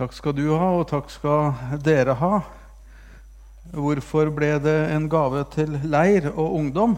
Takk 0.00 0.14
skal 0.16 0.32
du 0.32 0.46
ha, 0.56 0.66
og 0.78 0.86
takk 0.88 1.10
skal 1.12 1.50
dere 1.84 2.14
ha. 2.16 2.38
Hvorfor 3.68 4.30
ble 4.32 4.54
det 4.64 4.78
en 4.94 5.10
gave 5.12 5.42
til 5.52 5.74
leir 5.92 6.30
og 6.30 6.54
ungdom? 6.56 6.94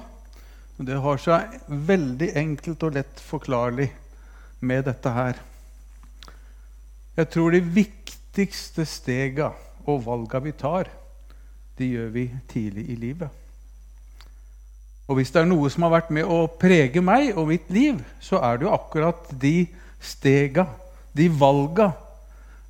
Det 0.79 1.01
har 1.03 1.19
seg 1.19 1.57
veldig 1.67 2.29
enkelt 2.38 2.85
og 2.87 2.95
lett 2.95 3.23
forklarlig 3.27 3.88
med 4.62 4.87
dette 4.87 5.15
her. 5.17 5.41
Jeg 7.19 7.30
tror 7.35 7.51
de 7.51 7.62
viktigste 7.80 8.87
stega 8.87 9.50
og 9.82 10.06
valga 10.06 10.38
vi 10.46 10.54
tar, 10.62 10.87
de 11.82 11.90
gjør 11.96 12.14
vi 12.14 12.24
tidlig 12.54 12.87
i 12.87 13.00
livet. 13.03 13.34
Og 15.10 15.19
hvis 15.19 15.34
det 15.34 15.42
er 15.42 15.50
noe 15.50 15.74
som 15.74 15.88
har 15.88 15.96
vært 15.96 16.14
med 16.14 16.30
å 16.30 16.46
prege 16.46 17.02
meg 17.02 17.34
og 17.34 17.50
mitt 17.50 17.66
liv, 17.74 17.98
så 18.23 18.38
er 18.46 18.62
det 18.62 18.70
jo 18.70 18.78
akkurat 18.78 19.34
de 19.42 19.66
stega, 19.98 20.69
de 21.19 21.27
valga, 21.34 21.91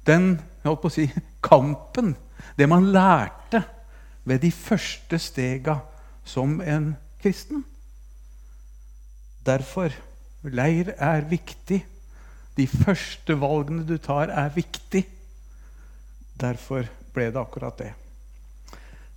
den 0.07 0.35
jeg 0.63 0.71
holdt 0.71 0.83
på 0.85 0.91
å 0.91 0.95
si, 0.95 1.09
kampen, 1.51 2.15
det 2.59 2.69
man 2.71 2.91
lærte 2.95 3.65
ved 4.29 4.43
de 4.45 4.53
første 4.55 5.19
stega 5.19 5.81
som 6.25 6.61
en 6.63 6.93
kristen. 7.23 7.65
Derfor 9.43 9.95
leir 10.47 10.93
er 10.95 11.27
viktig. 11.27 11.81
De 12.55 12.67
første 12.69 13.35
valgene 13.41 13.83
du 13.89 13.97
tar, 13.99 14.31
er 14.31 14.55
viktig. 14.55 15.03
Derfor 16.39 16.87
ble 17.15 17.29
det 17.33 17.41
akkurat 17.41 17.79
det. 17.81 17.91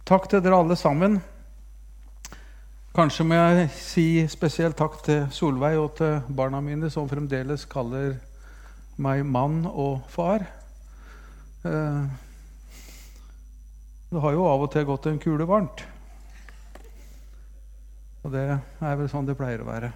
Takk 0.05 0.29
til 0.29 0.41
dere 0.41 0.61
alle 0.61 0.77
sammen. 0.79 1.19
Kanskje 2.95 3.25
må 3.27 3.37
jeg 3.37 3.69
si 3.75 4.07
spesielt 4.31 4.77
takk 4.79 5.01
til 5.03 5.25
Solveig 5.35 5.77
og 5.77 5.97
til 5.99 6.21
barna 6.31 6.61
mine, 6.63 6.89
som 6.89 7.09
fremdeles 7.11 7.67
kaller 7.69 8.15
meg 8.95 9.25
mann 9.27 9.65
og 9.67 10.05
far. 10.09 10.45
Eh, 11.65 12.03
det 14.09 14.21
har 14.21 14.33
jo 14.35 14.45
av 14.45 14.63
og 14.63 14.71
til 14.73 14.83
gått 14.85 15.07
en 15.09 15.21
kule 15.21 15.47
varmt. 15.49 15.81
Og 18.21 18.33
det 18.33 18.43
er 18.53 18.97
vel 18.99 19.07
sånn 19.09 19.25
det 19.25 19.37
pleier 19.39 19.63
å 19.63 19.69
være. 19.69 19.89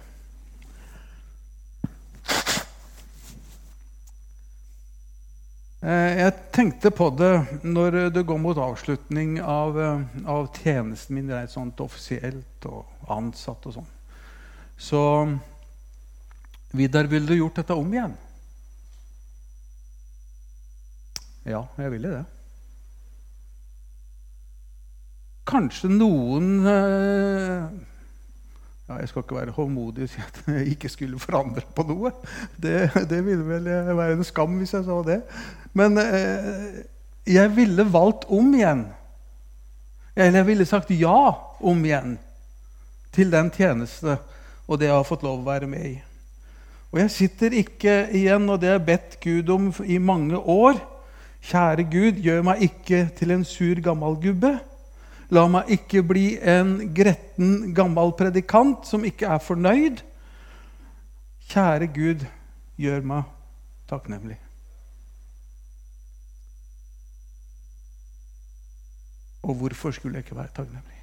Eh, 5.80 6.18
jeg 6.18 6.32
tenkte 6.52 6.90
på 6.90 7.06
det 7.14 7.62
når 7.62 8.10
det 8.16 8.24
går 8.26 8.40
mot 8.42 8.58
avslutning 8.58 9.38
av, 9.40 9.78
eh, 9.78 10.02
av 10.26 10.50
tjenesten 10.58 11.14
min 11.14 11.30
rent 11.30 11.54
sånt 11.54 11.80
offisielt 11.80 12.66
og 12.66 12.84
ansatt 13.08 13.70
og 13.70 13.78
sånn. 13.78 13.94
Så 14.76 15.04
Vidar, 16.70 17.04
ville 17.10 17.26
du 17.26 17.34
gjort 17.34 17.56
dette 17.58 17.74
om 17.74 17.88
igjen? 17.94 18.12
Ja, 21.50 21.64
jeg 21.78 21.92
ville 21.94 22.12
det. 22.14 22.24
Kanskje 25.50 25.88
noen 25.90 26.60
eh, 26.68 27.64
ja, 28.86 28.98
Jeg 29.00 29.10
skal 29.10 29.24
ikke 29.24 29.38
være 29.40 29.54
håndmodig 29.56 30.06
og 30.06 30.12
si 30.12 30.22
at 30.22 30.40
jeg 30.46 30.76
ikke 30.76 30.90
skulle 30.92 31.18
forandre 31.22 31.64
på 31.74 31.86
noe. 31.88 32.12
Det, 32.54 32.90
det 33.10 33.20
ville 33.26 33.46
vel 33.48 33.66
være 33.98 34.18
en 34.18 34.26
skam 34.26 34.58
hvis 34.60 34.76
jeg 34.76 34.86
sa 34.86 35.00
det. 35.06 35.20
Men 35.74 35.98
eh, 35.98 36.82
jeg 37.26 37.54
ville 37.56 37.86
valgt 37.92 38.28
om 38.30 38.54
igjen. 38.54 38.86
Eller 40.14 40.42
jeg 40.42 40.50
ville 40.52 40.68
sagt 40.68 40.90
ja 40.94 41.32
om 41.60 41.84
igjen 41.84 42.18
til 43.14 43.30
den 43.32 43.50
tjeneste 43.50 44.18
og 44.70 44.78
det 44.78 44.86
jeg 44.86 44.94
har 44.94 45.06
fått 45.06 45.24
lov 45.26 45.40
å 45.40 45.48
være 45.48 45.66
med 45.70 45.86
i. 45.88 45.96
Og 46.90 47.00
jeg 47.02 47.10
sitter 47.14 47.54
ikke 47.58 47.94
igjen, 48.14 48.48
og 48.50 48.58
det 48.62 48.70
har 48.70 48.78
jeg 48.78 48.86
bedt 48.86 49.16
Gud 49.22 49.50
om 49.54 49.68
i 49.82 49.98
mange 50.02 50.38
år. 50.38 50.78
Kjære 51.40 51.86
Gud, 51.88 52.20
gjør 52.20 52.42
meg 52.44 52.62
ikke 52.68 53.06
til 53.16 53.32
en 53.34 53.44
sur, 53.48 53.80
gammel 53.84 54.18
gubbe. 54.20 54.52
La 55.30 55.46
meg 55.48 55.70
ikke 55.76 56.02
bli 56.02 56.26
en 56.42 56.76
gretten, 56.94 57.72
gammel 57.74 58.12
predikant 58.18 58.86
som 58.88 59.06
ikke 59.06 59.30
er 59.30 59.42
fornøyd. 59.42 60.02
Kjære 61.50 61.88
Gud, 61.94 62.24
gjør 62.80 63.04
meg 63.06 63.28
takknemlig. 63.90 64.38
Og 69.42 69.54
hvorfor 69.54 69.90
skulle 69.90 70.18
jeg 70.18 70.26
ikke 70.26 70.36
være 70.36 70.52
takknemlig? 70.54 70.98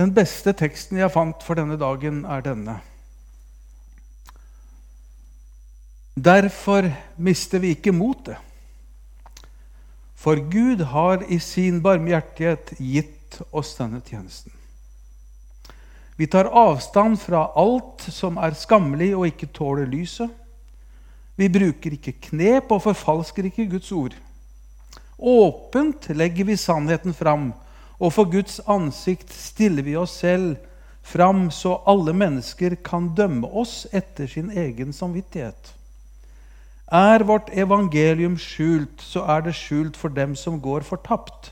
Den 0.00 0.14
beste 0.14 0.52
teksten 0.56 0.98
jeg 0.98 1.12
fant 1.14 1.44
for 1.46 1.54
denne 1.54 1.76
dagen, 1.78 2.24
er 2.24 2.40
denne. 2.42 2.80
Derfor 6.14 6.90
mister 7.16 7.58
vi 7.58 7.72
ikke 7.72 7.92
motet. 7.92 8.36
For 10.14 10.36
Gud 10.36 10.84
har 10.92 11.24
i 11.32 11.38
sin 11.40 11.80
barmhjertighet 11.82 12.74
gitt 12.78 13.40
oss 13.50 13.72
denne 13.78 14.02
tjenesten. 14.04 14.52
Vi 16.16 16.28
tar 16.28 16.52
avstand 16.52 17.16
fra 17.18 17.46
alt 17.58 18.04
som 18.12 18.36
er 18.36 18.54
skammelig 18.54 19.14
og 19.16 19.26
ikke 19.30 19.48
tåler 19.56 19.88
lyset. 19.88 20.28
Vi 21.40 21.48
bruker 21.48 21.96
ikke 21.96 22.14
knep 22.28 22.70
og 22.70 22.84
forfalsker 22.84 23.48
ikke 23.48 23.70
Guds 23.72 23.90
ord. 23.96 24.14
Åpent 25.18 26.10
legger 26.12 26.44
vi 26.44 26.60
sannheten 26.60 27.16
fram, 27.16 27.52
og 27.98 28.12
for 28.12 28.28
Guds 28.28 28.60
ansikt 28.68 29.32
stiller 29.32 29.82
vi 29.86 29.96
oss 29.96 30.18
selv 30.20 30.58
fram, 31.02 31.48
så 31.50 31.80
alle 31.88 32.12
mennesker 32.12 32.76
kan 32.84 33.14
dømme 33.16 33.48
oss 33.48 33.86
etter 33.90 34.28
sin 34.28 34.50
egen 34.50 34.92
samvittighet. 34.92 35.72
Er 36.92 37.24
vårt 37.24 37.48
evangelium 37.56 38.34
skjult, 38.36 39.00
så 39.00 39.22
er 39.24 39.46
det 39.46 39.54
skjult 39.56 39.96
for 39.96 40.12
dem 40.12 40.34
som 40.36 40.58
går 40.60 40.84
fortapt. 40.84 41.48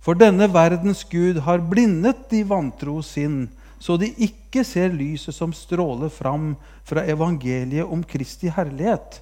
For 0.00 0.16
denne 0.16 0.48
verdens 0.52 1.02
Gud 1.04 1.42
har 1.44 1.60
blindet 1.68 2.30
de 2.30 2.40
vantro 2.48 3.02
sinn, 3.04 3.50
så 3.76 3.98
de 4.00 4.08
ikke 4.16 4.62
ser 4.64 4.94
lyset 4.96 5.36
som 5.36 5.52
stråler 5.52 6.08
fram 6.08 6.54
fra 6.88 7.04
evangeliet 7.04 7.84
om 7.84 8.04
Kristi 8.04 8.48
herlighet, 8.48 9.20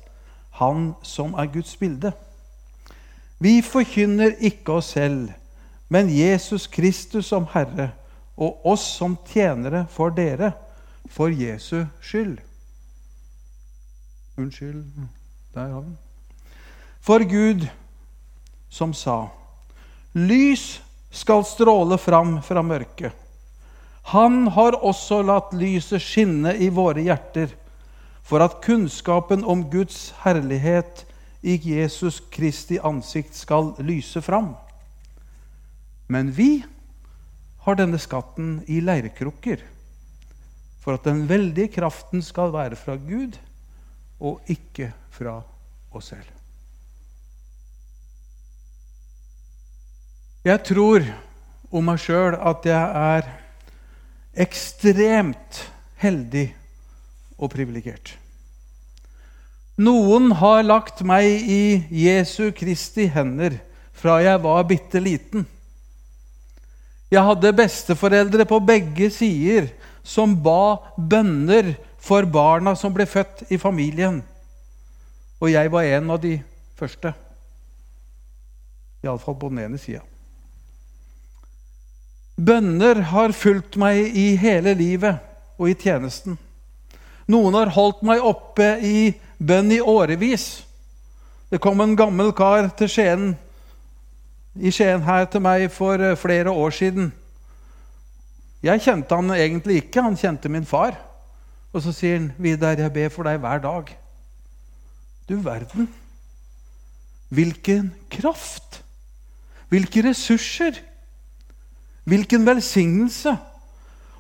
Han 0.62 0.94
som 1.02 1.34
er 1.34 1.48
Guds 1.50 1.76
bilde. 1.76 2.12
Vi 3.40 3.62
forkynner 3.62 4.36
ikke 4.38 4.76
oss 4.78 4.92
selv, 4.94 5.32
men 5.88 6.12
Jesus 6.12 6.66
Kristus 6.66 7.26
som 7.26 7.48
Herre, 7.54 7.88
og 8.36 8.66
oss 8.66 8.84
som 8.98 9.16
tjenere 9.32 9.86
for 9.90 10.14
dere, 10.14 10.52
for 11.08 11.32
Jesu 11.32 11.86
skyld. 12.00 12.38
Unnskyld. 14.36 14.84
Der 15.54 15.68
har 15.68 15.80
vi 15.80 15.86
den. 15.86 15.98
For 17.02 17.24
Gud 17.28 17.66
som 18.72 18.94
sa, 18.94 19.26
lys 20.14 20.80
skal 21.12 21.44
stråle 21.44 21.98
fram 22.00 22.38
fra 22.44 22.62
mørket. 22.64 23.12
Han 24.14 24.46
har 24.54 24.78
også 24.80 25.20
latt 25.26 25.52
lyset 25.54 26.02
skinne 26.02 26.54
i 26.56 26.70
våre 26.72 27.04
hjerter, 27.04 27.52
for 28.22 28.42
at 28.42 28.60
kunnskapen 28.64 29.44
om 29.44 29.66
Guds 29.70 30.12
herlighet 30.22 31.04
i 31.42 31.58
Jesus 31.58 32.20
Kristi 32.32 32.78
ansikt 32.78 33.36
skal 33.36 33.74
lyse 33.82 34.22
fram. 34.22 34.54
Men 36.08 36.30
vi 36.32 36.62
har 37.66 37.78
denne 37.78 37.98
skatten 38.02 38.60
i 38.70 38.80
leirkrukker, 38.82 39.60
for 40.82 40.96
at 40.96 41.06
den 41.06 41.26
veldige 41.28 41.74
kraften 41.76 42.24
skal 42.24 42.54
være 42.54 42.78
fra 42.78 42.96
Gud 42.98 43.36
og 44.22 44.40
ikke 44.50 44.92
fra 45.12 45.40
oss 45.92 46.10
selv. 46.12 46.30
Jeg 50.42 50.58
tror 50.66 51.04
om 51.70 51.86
meg 51.86 52.00
sjøl 52.02 52.34
at 52.34 52.66
jeg 52.66 53.04
er 53.04 53.28
ekstremt 54.42 55.60
heldig 56.02 56.48
og 57.38 57.52
privilegert. 57.52 58.16
Noen 59.82 60.32
har 60.36 60.64
lagt 60.66 61.00
meg 61.06 61.46
i 61.48 61.62
Jesu 62.02 62.50
Kristi 62.56 63.06
hender 63.10 63.54
fra 63.96 64.18
jeg 64.24 64.40
var 64.42 64.66
bitte 64.68 65.00
liten. 65.00 65.46
Jeg 67.12 67.24
hadde 67.24 67.54
besteforeldre 67.56 68.44
på 68.48 68.58
begge 68.64 69.10
sider 69.12 69.70
som 70.02 70.34
ba 70.42 70.76
bønner 70.96 71.74
for 72.02 72.26
barna 72.26 72.74
som 72.78 72.92
ble 72.94 73.06
født 73.06 73.46
i 73.52 73.58
familien. 73.60 74.20
Og 75.42 75.50
jeg 75.50 75.72
var 75.74 75.88
en 75.90 76.10
av 76.14 76.20
de 76.22 76.36
første. 76.78 77.10
Iallfall 79.02 79.38
på 79.40 79.50
den 79.50 79.64
ene 79.64 79.80
sida. 79.82 80.04
Bønner 82.38 83.02
har 83.10 83.34
fulgt 83.34 83.76
meg 83.78 84.14
i 84.18 84.32
hele 84.38 84.74
livet 84.78 85.18
og 85.58 85.68
i 85.70 85.76
tjenesten. 85.78 86.38
Noen 87.30 87.54
har 87.58 87.74
holdt 87.74 88.02
meg 88.06 88.22
oppe 88.22 88.76
i 88.82 89.12
bønn 89.38 89.70
i 89.74 89.80
årevis. 89.82 90.62
Det 91.50 91.60
kom 91.62 91.82
en 91.82 91.96
gammel 91.98 92.30
kar 92.34 92.70
til 92.78 92.90
Skien, 92.90 93.32
i 94.56 94.70
Skien 94.72 95.02
her 95.04 95.26
til 95.32 95.42
meg 95.44 95.66
for 95.72 96.00
eh, 96.00 96.16
flere 96.18 96.52
år 96.52 96.74
siden. 96.76 97.10
Jeg 98.62 98.82
kjente 98.84 99.16
han 99.16 99.32
egentlig 99.34 99.82
ikke. 99.82 100.04
Han 100.04 100.16
kjente 100.16 100.50
min 100.52 100.68
far. 100.68 100.94
Og 101.72 101.82
så 101.82 101.92
sier 101.92 102.18
han, 102.18 102.32
'Vidar, 102.38 102.78
jeg 102.78 102.92
ber 102.92 103.08
for 103.08 103.26
deg 103.26 103.40
hver 103.40 103.58
dag.' 103.58 104.01
Du 105.28 105.44
verden. 105.44 105.88
Hvilken 107.28 107.92
kraft! 108.10 108.82
Hvilke 109.68 110.02
ressurser! 110.08 110.76
Hvilken 112.04 112.46
velsignelse! 112.46 113.36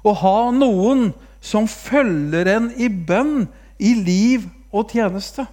Å 0.02 0.12
ha 0.18 0.36
noen 0.54 1.10
som 1.42 1.68
følger 1.70 2.48
en 2.56 2.70
i 2.78 2.88
bønn, 2.88 3.48
i 3.82 3.92
liv 3.98 4.46
og 4.72 4.94
tjeneste. 4.94 5.44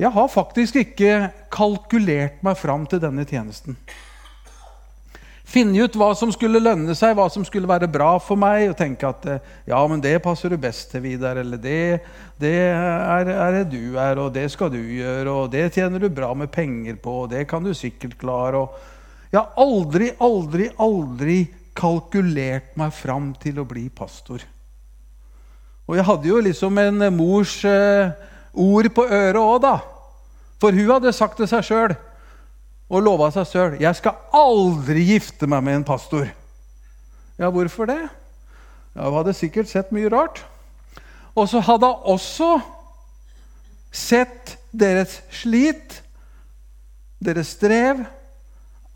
Jeg 0.00 0.10
har 0.10 0.30
faktisk 0.32 0.80
ikke 0.80 1.30
kalkulert 1.52 2.40
meg 2.42 2.56
fram 2.58 2.88
til 2.90 3.00
denne 3.02 3.26
tjenesten. 3.28 3.76
Finne 5.52 5.84
ut 5.84 5.96
hva 6.00 6.14
som 6.16 6.30
skulle 6.32 6.62
lønne 6.62 6.94
seg, 6.96 7.12
hva 7.18 7.26
som 7.28 7.44
skulle 7.44 7.68
være 7.68 7.90
bra 7.92 8.14
for 8.24 8.40
meg. 8.40 8.70
Og 8.70 8.76
tenke 8.78 9.10
at 9.10 9.26
ja, 9.68 9.80
men 9.90 10.00
det 10.00 10.14
passer 10.24 10.48
du 10.48 10.56
best 10.60 10.88
til, 10.94 11.02
Vidar. 11.04 11.36
Eller 11.42 11.60
det, 11.60 11.82
det 12.40 12.54
er, 12.72 13.58
det 13.58 13.66
du 13.74 13.98
er, 14.00 14.16
og 14.22 14.32
det 14.32 14.46
skal 14.54 14.72
du 14.72 14.80
gjøre. 14.80 15.28
Og 15.28 15.50
det 15.52 15.66
tjener 15.74 16.00
du 16.00 16.08
bra 16.08 16.30
med 16.32 16.48
penger 16.54 16.96
på, 17.02 17.24
og 17.26 17.34
det 17.34 17.44
kan 17.50 17.64
du 17.64 17.74
sikkert 17.76 18.16
klare. 18.22 18.62
Og 18.64 19.28
jeg 19.32 19.42
har 19.42 19.52
aldri, 19.60 20.08
aldri, 20.24 20.70
aldri 20.80 21.36
kalkulert 21.76 22.72
meg 22.80 22.96
fram 22.96 23.34
til 23.40 23.60
å 23.60 23.68
bli 23.68 23.90
pastor. 23.92 24.40
Og 25.84 25.98
jeg 25.98 26.06
hadde 26.08 26.30
jo 26.30 26.40
liksom 26.40 26.80
en 26.80 27.08
mors 27.12 27.58
eh, 27.68 28.12
ord 28.56 28.88
på 28.96 29.04
øret 29.04 29.40
òg, 29.42 29.58
da. 29.64 29.76
For 30.62 30.72
hun 30.72 30.94
hadde 30.94 31.12
sagt 31.12 31.36
til 31.40 31.50
seg 31.50 31.68
sjøl 31.68 31.96
og 32.92 33.00
lova 33.00 33.30
seg 33.32 33.48
sjøl 33.48 33.76
'Jeg 33.80 33.96
skal 33.96 34.18
aldri 34.36 35.04
gifte 35.14 35.46
meg 35.48 35.64
med 35.64 35.76
en 35.76 35.84
pastor'. 35.84 36.28
Ja, 37.38 37.50
hvorfor 37.50 37.86
det? 37.86 38.08
Ja, 38.94 39.08
Hun 39.08 39.16
hadde 39.16 39.32
sikkert 39.32 39.68
sett 39.68 39.92
mye 39.92 40.08
rart. 40.12 40.44
Og 41.34 41.48
så 41.48 41.60
hadde 41.60 41.86
hun 41.86 42.12
også 42.12 42.60
sett 43.92 44.58
deres 44.72 45.22
slit, 45.30 46.02
deres 47.24 47.46
strev, 47.56 48.04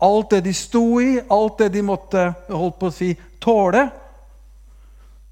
alt 0.01 0.29
det 0.29 0.43
de 0.43 0.53
sto 0.53 0.99
i, 0.99 1.19
alt 1.31 1.57
det 1.57 1.73
de 1.73 1.81
måtte 1.81 2.33
holdt 2.49 2.79
på 2.79 2.91
å 2.91 2.93
si, 2.93 3.15
tåle. 3.41 3.89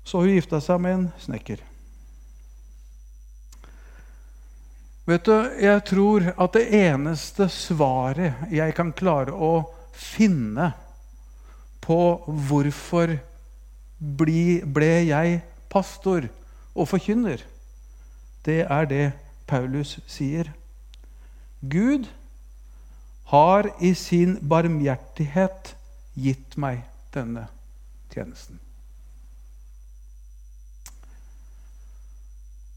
Så 0.03 0.21
hun 0.21 0.33
gifta 0.33 0.61
seg 0.61 0.81
med 0.81 0.93
en 0.93 1.07
snekker. 1.21 1.61
Vet 5.05 5.25
du, 5.25 5.35
Jeg 5.61 5.83
tror 5.85 6.31
at 6.33 6.55
det 6.57 6.65
eneste 6.73 7.45
svaret 7.53 8.49
jeg 8.49 8.73
kan 8.73 8.89
klare 8.93 9.33
å 9.33 9.67
finne 9.93 10.71
på 11.85 11.99
hvorfor 12.25 13.13
ble 13.99 14.95
jeg 15.05 15.39
pastor 15.69 16.25
og 16.73 16.89
forkynner, 16.89 17.43
det 18.45 18.63
er 18.65 18.89
det 18.89 19.05
Paulus 19.47 19.99
sier. 20.09 20.49
Gud 21.61 22.09
har 23.29 23.69
i 23.81 23.93
sin 23.97 24.37
barmhjertighet 24.41 25.73
gitt 26.17 26.57
meg 26.61 26.81
denne 27.13 27.47
tjenesten. 28.13 28.59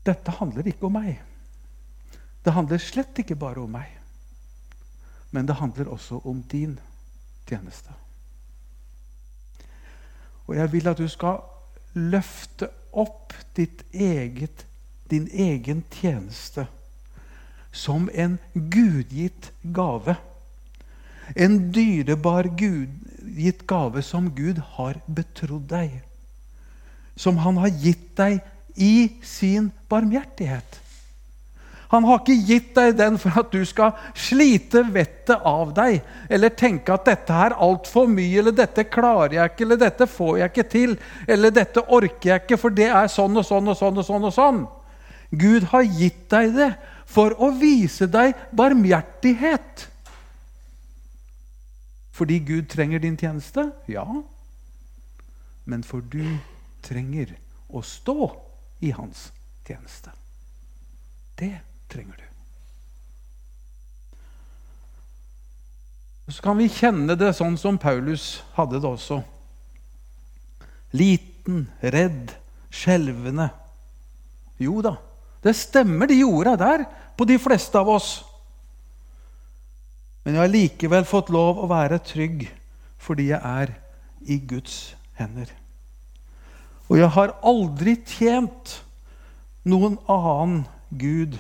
Dette 0.09 0.37
handler 0.39 0.69
ikke 0.71 0.89
om 0.89 0.97
meg. 0.97 1.19
Det 2.45 2.55
handler 2.55 2.83
slett 2.83 3.19
ikke 3.19 3.37
bare 3.39 3.63
om 3.63 3.73
meg, 3.75 3.91
men 5.31 5.47
det 5.47 5.59
handler 5.59 5.91
også 5.93 6.21
om 6.25 6.43
din 6.51 6.79
tjeneste. 7.49 7.93
Og 10.49 10.57
jeg 10.57 10.73
vil 10.73 10.89
at 10.89 10.99
du 10.99 11.09
skal 11.09 11.43
løfte 11.99 12.71
opp 12.93 13.35
eget, 13.93 14.65
din 15.11 15.29
egen 15.33 15.83
tjeneste 15.91 16.67
som 17.73 18.09
en 18.15 18.39
gudgitt 18.55 19.51
gave. 19.63 20.17
En 21.37 21.73
dyrebar 21.73 22.49
gudgitt 22.57 23.67
gave 23.67 24.03
som 24.03 24.31
Gud 24.35 24.61
har 24.77 25.01
betrodd 25.07 25.69
deg. 25.73 25.99
Som 27.17 27.41
han 27.45 27.59
har 27.61 27.73
gitt 27.83 28.15
deg 28.17 28.41
i 28.77 29.21
sin 29.27 29.73
barmhjertighet. 29.91 30.81
Han 31.89 32.05
har 32.05 32.21
ikke 32.21 32.37
gitt 32.45 32.75
deg 32.77 32.97
den 32.99 33.17
for 33.21 33.39
at 33.41 33.53
du 33.53 33.63
skal 33.65 33.95
slite 34.13 34.83
vettet 34.93 35.41
av 35.47 35.71
deg, 35.77 36.03
eller 36.29 36.53
tenke 36.53 36.93
at 36.93 37.07
'dette 37.09 37.33
er 37.33 37.57
altfor 37.57 38.07
mye', 38.07 38.39
eller 38.43 38.53
'dette 38.53 38.85
klarer 38.85 39.39
jeg 39.39 39.51
ikke', 39.51 39.65
eller 39.65 39.77
'dette 39.77 40.07
får 40.07 40.39
jeg 40.39 40.51
ikke 40.53 40.69
til', 40.69 40.99
eller 41.29 41.51
'dette 41.51 41.85
orker 41.89 42.31
jeg 42.31 42.43
ikke, 42.43 42.59
for 42.61 42.71
det 42.71 42.91
er 42.93 43.09
sånn 43.09 43.37
og 43.37 43.45
sånn 43.45 43.69
og 43.69 43.77
sånn'. 43.77 43.99
og 43.99 44.05
sånn 44.05 44.25
og 44.25 44.35
sånn. 44.35 44.67
Gud 45.31 45.63
har 45.73 45.83
gitt 45.83 46.29
deg 46.31 46.55
det 46.55 46.77
for 47.07 47.33
å 47.41 47.51
vise 47.57 48.07
deg 48.07 48.35
barmhjertighet. 48.53 49.89
Fordi 52.13 52.39
Gud 52.39 52.69
trenger 52.69 52.99
din 52.99 53.17
tjeneste? 53.17 53.71
Ja. 53.89 54.05
Men 55.65 55.85
for 55.85 56.01
du 56.01 56.39
trenger 56.83 57.37
å 57.69 57.83
stå 57.85 58.33
i 58.81 58.91
hans 58.91 59.29
tjeneste. 59.67 60.11
Det 61.39 61.68
trenger 61.89 62.17
du. 62.17 62.25
Så 66.29 66.45
kan 66.45 66.59
vi 66.61 66.69
kjenne 66.69 67.17
det 67.17 67.33
sånn 67.39 67.57
som 67.57 67.79
Paulus 67.81 68.43
hadde 68.59 68.81
det 68.83 68.89
også. 68.89 69.23
Liten, 70.93 71.65
redd, 71.81 72.35
skjelvende. 72.69 73.49
Jo 74.61 74.83
da, 74.85 74.99
det 75.45 75.57
stemmer, 75.57 76.11
de 76.11 76.21
orda 76.27 76.57
der, 76.61 76.85
på 77.17 77.25
de 77.29 77.39
fleste 77.41 77.81
av 77.81 77.89
oss. 77.91 78.11
Men 80.25 80.37
jeg 80.37 80.43
har 80.43 80.53
likevel 80.53 81.09
fått 81.09 81.33
lov 81.33 81.63
å 81.63 81.71
være 81.71 82.03
trygg 82.05 82.45
fordi 83.01 83.31
jeg 83.31 83.41
er 83.41 83.73
i 84.29 84.37
Guds 84.51 84.93
hender. 85.17 85.49
Og 86.89 86.99
jeg 87.01 87.09
har 87.15 87.37
aldri 87.47 87.95
tjent 88.05 88.75
noen 89.69 89.97
annen 90.11 90.67
Gud 90.91 91.39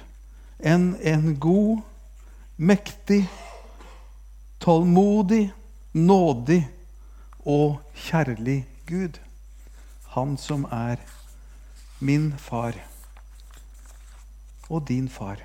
enn 0.58 0.96
en 1.02 1.34
god, 1.40 1.80
mektig, 2.56 3.28
tålmodig, 4.58 5.52
nådig 5.92 6.62
og 7.46 7.78
kjærlig 7.94 8.64
Gud. 8.86 9.18
Han 10.14 10.36
som 10.36 10.66
er 10.72 10.98
min 11.98 12.32
far 12.38 12.74
og 14.68 14.84
din 14.88 15.08
far 15.08 15.40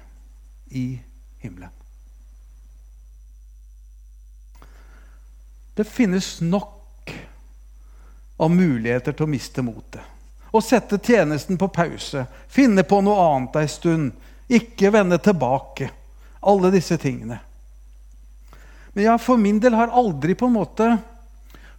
i 0.68 1.00
himmelen. 1.40 1.70
Det 5.74 5.84
finnes 5.84 6.42
nok 6.42 7.14
av 8.38 8.52
muligheter 8.52 9.14
til 9.14 9.26
å 9.26 9.32
miste 9.32 9.64
motet. 9.66 10.02
Å 10.54 10.62
sette 10.62 11.00
tjenesten 11.02 11.58
på 11.58 11.70
pause, 11.74 12.28
finne 12.48 12.84
på 12.86 13.00
noe 13.02 13.24
annet 13.32 13.58
ei 13.64 13.70
stund, 13.72 14.12
ikke 14.58 14.92
vende 14.94 15.20
tilbake. 15.24 15.90
Alle 16.44 16.72
disse 16.74 16.98
tingene. 17.00 17.40
Men 18.94 19.08
jeg 19.08 19.24
for 19.24 19.42
min 19.42 19.60
del 19.62 19.76
har 19.78 19.94
aldri 19.96 20.36
på 20.38 20.50
en 20.50 20.58
måte 20.58 20.90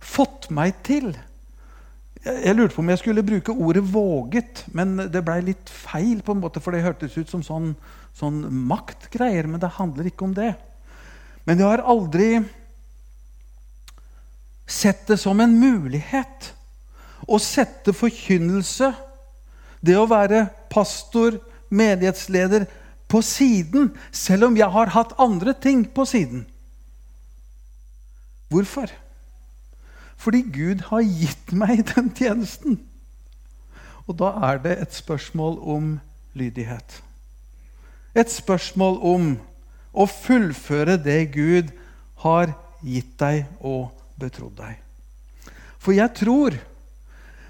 fått 0.05 0.51
meg 0.55 0.83
til 0.85 1.15
Jeg 2.25 2.57
lurte 2.57 2.73
på 2.73 2.81
om 2.81 2.89
jeg 2.89 3.03
skulle 3.03 3.23
bruke 3.23 3.53
ordet 3.53 3.83
'våget', 3.85 4.63
men 4.73 4.97
det 5.13 5.21
blei 5.27 5.43
litt 5.45 5.69
feil, 5.69 6.23
på 6.25 6.33
en 6.33 6.41
måte, 6.41 6.57
for 6.57 6.73
det 6.73 6.81
hørtes 6.81 7.19
ut 7.19 7.29
som 7.29 7.43
sånn, 7.45 7.75
sånn 8.17 8.39
maktgreier. 8.65 9.45
Men 9.45 9.61
det 9.61 9.77
handler 9.77 10.09
ikke 10.09 10.25
om 10.25 10.33
det. 10.33 10.55
Men 11.45 11.59
jeg 11.61 11.69
har 11.69 11.85
aldri 11.85 12.41
sett 14.67 15.07
det 15.07 15.19
som 15.21 15.41
en 15.41 15.53
mulighet 15.61 16.55
å 17.29 17.37
sette 17.37 17.93
forkynnelse, 17.93 18.95
det 19.85 19.97
å 20.01 20.09
være 20.09 20.47
pastor, 20.73 21.37
menighetsleder 21.75 22.67
på 23.11 23.21
siden, 23.23 23.93
selv 24.13 24.49
om 24.49 24.59
jeg 24.59 24.71
har 24.71 24.93
hatt 24.95 25.15
andre 25.21 25.55
ting 25.55 25.85
på 25.95 26.07
siden. 26.09 26.47
Hvorfor? 28.49 28.91
Fordi 30.17 30.43
Gud 30.55 30.87
har 30.89 31.03
gitt 31.03 31.53
meg 31.53 31.85
den 31.91 32.13
tjenesten. 32.15 32.79
Og 34.07 34.19
da 34.21 34.31
er 34.51 34.61
det 34.63 34.77
et 34.81 34.95
spørsmål 34.95 35.59
om 35.59 35.97
lydighet. 36.37 37.01
Et 38.15 38.31
spørsmål 38.31 39.01
om 39.03 39.33
å 39.95 40.07
fullføre 40.11 40.97
det 41.03 41.33
Gud 41.35 41.73
har 42.25 42.55
gitt 42.85 43.17
deg 43.21 43.45
og 43.61 43.91
betrodd 44.21 44.57
deg. 44.59 44.79
For 45.79 45.97
jeg 45.97 46.13
tror 46.17 46.57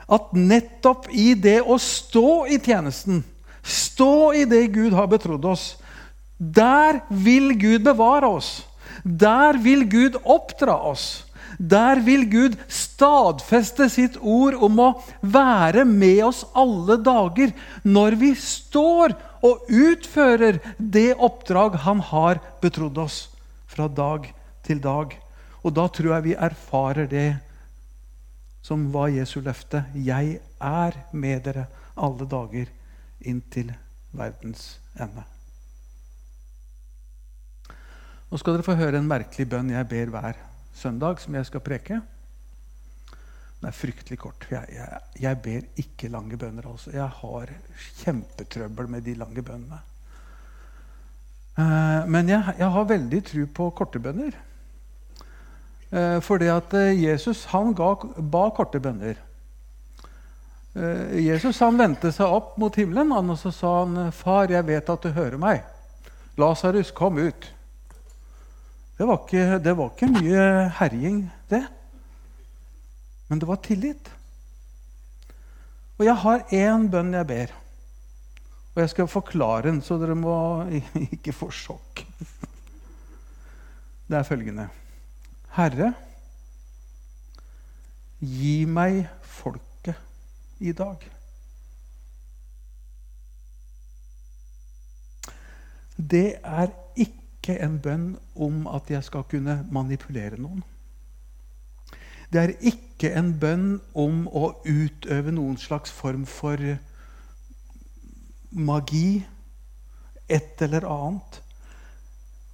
at 0.05 0.33
nettopp 0.37 1.09
i 1.13 1.33
det 1.39 1.61
å 1.63 1.77
stå 1.81 2.45
i 2.53 2.59
tjenesten 2.63 3.23
Stå 3.65 4.35
i 4.37 4.45
det 4.45 4.67
Gud 4.77 4.93
har 4.93 5.09
betrodd 5.09 5.45
oss. 5.49 5.75
Der 6.39 7.01
vil 7.09 7.55
Gud 7.59 7.85
bevare 7.85 8.29
oss. 8.29 8.65
Der 9.05 9.57
vil 9.61 9.87
Gud 9.89 10.19
oppdra 10.23 10.77
oss. 10.93 11.25
Der 11.59 12.01
vil 12.03 12.27
Gud 12.31 12.57
stadfeste 12.69 13.87
sitt 13.93 14.17
ord 14.21 14.57
om 14.59 14.81
å 14.83 14.89
være 15.21 15.85
med 15.87 16.25
oss 16.27 16.43
alle 16.53 16.99
dager 16.99 17.55
når 17.87 18.19
vi 18.19 18.33
står 18.39 19.15
og 19.45 19.69
utfører 19.71 20.59
det 20.79 21.13
oppdrag 21.15 21.79
han 21.85 22.01
har 22.11 22.41
betrodd 22.63 22.99
oss 22.99 23.19
fra 23.71 23.87
dag 23.89 24.27
til 24.67 24.81
dag. 24.83 25.15
Og 25.63 25.77
da 25.77 25.87
tror 25.89 26.17
jeg 26.17 26.27
vi 26.29 26.39
erfarer 26.49 27.09
det 27.09 27.29
som 28.65 28.89
var 28.93 29.13
Jesu 29.13 29.39
løfte. 29.45 29.85
Jeg 29.95 30.41
er 30.59 30.97
med 31.13 31.45
dere 31.47 31.69
alle 31.95 32.27
dager 32.29 32.67
inntil 33.29 33.73
verdens 34.15 34.75
ende. 35.01 35.25
Nå 38.31 38.41
skal 38.41 38.57
dere 38.57 38.67
få 38.67 38.77
høre 38.79 38.99
en 38.99 39.09
merkelig 39.09 39.47
bønn 39.51 39.71
jeg 39.71 39.89
ber 39.91 40.13
hver 40.15 40.39
søndag, 40.75 41.21
som 41.23 41.37
jeg 41.39 41.47
skal 41.47 41.63
preke. 41.63 42.01
Den 43.61 43.71
er 43.71 43.77
fryktelig 43.77 44.19
kort. 44.21 44.47
Jeg, 44.51 44.67
jeg, 44.75 45.03
jeg 45.23 45.39
ber 45.45 45.69
ikke 45.81 46.11
lange 46.13 46.37
bønner. 46.37 46.67
altså. 46.69 46.91
Jeg 46.93 47.07
har 47.21 47.53
kjempetrøbbel 48.03 48.91
med 48.91 49.07
de 49.07 49.15
lange 49.17 49.43
bønnene. 49.43 49.79
Uh, 51.55 52.03
men 52.11 52.29
jeg, 52.29 52.57
jeg, 52.59 52.71
har 52.75 52.91
veldig 52.91 53.21
tro 53.25 53.47
på 53.55 53.69
korte 53.79 54.03
bønner. 54.03 54.35
Uh, 55.95 56.19
fordi 56.21 56.51
at 56.51 56.75
uh, 56.75 56.91
Jesus 57.05 57.45
han 57.55 57.71
ga, 57.79 57.95
ba 58.19 58.49
korte 58.57 58.83
bønner. 58.83 59.21
Jesus 60.75 61.61
han 61.63 61.79
vendte 61.79 62.11
seg 62.11 62.27
opp 62.27 62.57
mot 62.59 62.75
himmelen 62.75 63.13
og 63.15 63.37
så 63.39 63.53
sa 63.55 63.75
han, 63.85 64.11
'Far, 64.11 64.51
jeg 64.51 64.67
vet 64.67 64.89
at 64.91 65.03
du 65.03 65.13
hører 65.15 65.39
meg. 65.39 65.63
Lasarus, 66.37 66.91
kom 66.91 67.19
ut.' 67.19 67.51
Det 68.99 69.07
var, 69.07 69.19
ikke, 69.25 69.59
det 69.59 69.73
var 69.77 69.91
ikke 69.91 70.07
mye 70.07 70.43
herjing, 70.79 71.25
det. 71.51 71.65
Men 73.27 73.41
det 73.43 73.49
var 73.49 73.59
tillit. 73.59 74.11
Og 75.99 76.05
jeg 76.07 76.15
har 76.23 76.45
én 76.55 76.87
bønn 76.91 77.11
jeg 77.15 77.27
ber. 77.27 77.55
Og 78.75 78.81
jeg 78.83 78.93
skal 78.93 79.11
forklare 79.11 79.67
den, 79.67 79.83
så 79.83 79.99
dere 79.99 80.15
må 80.15 80.37
ikke 81.15 81.35
få 81.35 81.51
sjokk. 81.51 82.05
Det 84.07 84.19
er 84.19 84.27
følgende 84.27 84.69
Herre, 85.55 85.93
gi 88.21 88.65
meg 88.67 89.05
folket 89.23 89.74
i 90.59 90.73
dag. 90.73 91.03
Det 95.97 96.37
er 96.43 96.71
ikke 96.97 97.59
en 97.63 97.79
bønn 97.81 98.07
om 98.35 98.65
at 98.67 98.91
jeg 98.91 99.05
skal 99.07 99.27
kunne 99.31 99.61
manipulere 99.71 100.41
noen. 100.41 100.65
Det 102.33 102.41
er 102.43 102.53
ikke 102.67 103.13
en 103.15 103.31
bønn 103.39 103.69
om 103.95 104.25
å 104.27 104.57
utøve 104.67 105.31
noen 105.35 105.57
slags 105.61 105.93
form 105.95 106.25
for 106.27 106.59
magi, 108.51 109.23
et 110.29 110.63
eller 110.65 110.87
annet. 110.89 111.41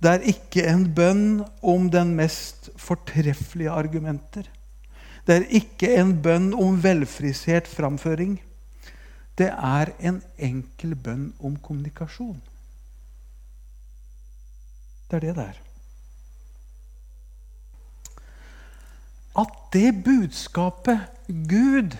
Det 0.02 0.10
er 0.10 0.26
ikke 0.32 0.64
en 0.68 0.86
bønn 0.96 1.26
om 1.62 1.88
den 1.92 2.14
mest 2.16 2.70
fortreffelige 2.80 3.72
argumenter. 3.72 4.48
Det 5.26 5.36
er 5.36 5.48
ikke 5.60 5.90
en 6.00 6.14
bønn 6.22 6.52
om 6.56 6.78
velfrisert 6.82 7.68
framføring. 7.68 8.38
Det 9.38 9.48
er 9.50 9.92
en 10.00 10.20
enkel 10.38 10.94
bønn 10.96 11.30
om 11.40 11.56
kommunikasjon. 11.60 12.40
Det 15.10 15.18
er 15.18 15.26
det 15.26 15.36
det 15.36 15.46
er. 15.50 15.60
At 19.40 19.54
det 19.72 19.90
budskapet 20.04 21.06
Gud 21.48 21.94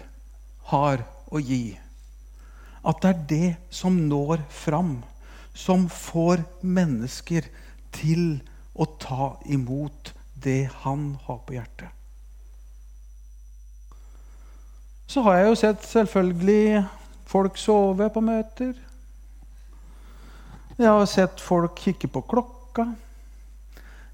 har 0.73 1.05
å 1.31 1.39
gi, 1.39 1.79
at 2.87 3.03
det 3.03 3.11
er 3.11 3.25
det 3.31 3.49
som 3.75 3.97
når 4.09 4.43
fram, 4.51 4.99
som 5.55 5.87
får 5.93 6.43
mennesker 6.63 7.47
til 7.95 8.41
å 8.75 8.87
ta 9.01 9.33
imot 9.47 10.13
det 10.43 10.71
han 10.83 11.15
har 11.27 11.41
på 11.47 11.57
hjertet. 11.59 12.00
Så 15.11 15.25
har 15.27 15.41
jeg 15.41 15.47
jo 15.49 15.55
sett 15.59 15.87
selvfølgelig 15.91 16.85
folk 17.27 17.57
sove 17.59 18.07
på 18.15 18.21
møter. 18.23 18.77
Jeg 20.79 20.87
har 20.87 21.07
sett 21.11 21.41
folk 21.43 21.81
kikke 21.83 22.07
på 22.15 22.21
klokka. 22.31 22.85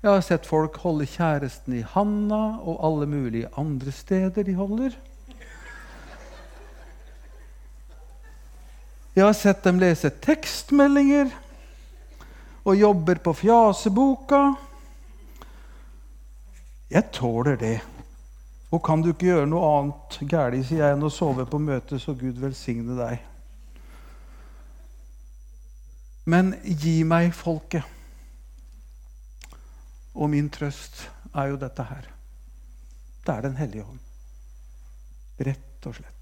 Jeg 0.00 0.08
har 0.08 0.22
sett 0.24 0.48
folk 0.48 0.78
holde 0.80 1.04
kjæresten 1.04 1.74
i 1.76 1.82
handa 1.84 2.38
og 2.64 2.78
alle 2.88 3.08
mulige 3.10 3.50
andre 3.60 3.92
steder 3.92 4.46
de 4.46 4.54
holder. 4.56 4.96
Jeg 9.16 9.24
har 9.24 9.36
sett 9.36 9.60
dem 9.68 9.82
lese 9.82 10.08
tekstmeldinger 10.24 11.28
og 12.64 12.80
jobber 12.80 13.20
på 13.20 13.36
fjaseboka. 13.42 14.40
Jeg 16.88 17.12
tåler 17.12 17.60
det. 17.60 17.74
Og 18.74 18.82
kan 18.82 19.02
du 19.02 19.12
ikke 19.12 19.28
gjøre 19.28 19.46
noe 19.48 19.66
annet 19.78 20.18
galt, 20.26 20.58
sier 20.66 20.82
jeg, 20.82 20.96
enn 20.96 21.06
å 21.06 21.12
sove 21.12 21.46
på 21.46 21.60
møtet, 21.62 22.00
så 22.02 22.16
Gud 22.18 22.40
velsigne 22.42 22.96
deg. 22.98 23.20
Men 26.26 26.56
gi 26.64 26.98
meg 27.06 27.30
folket. 27.36 27.86
Og 30.16 30.32
min 30.32 30.48
trøst 30.50 31.04
er 31.36 31.52
jo 31.52 31.60
dette 31.60 31.84
her. 31.86 32.08
Det 33.26 33.34
er 33.34 33.46
Den 33.46 33.56
hellige 33.60 33.84
ånd. 33.84 34.02
Rett 35.46 35.86
og 35.86 35.94
slett. 35.94 36.12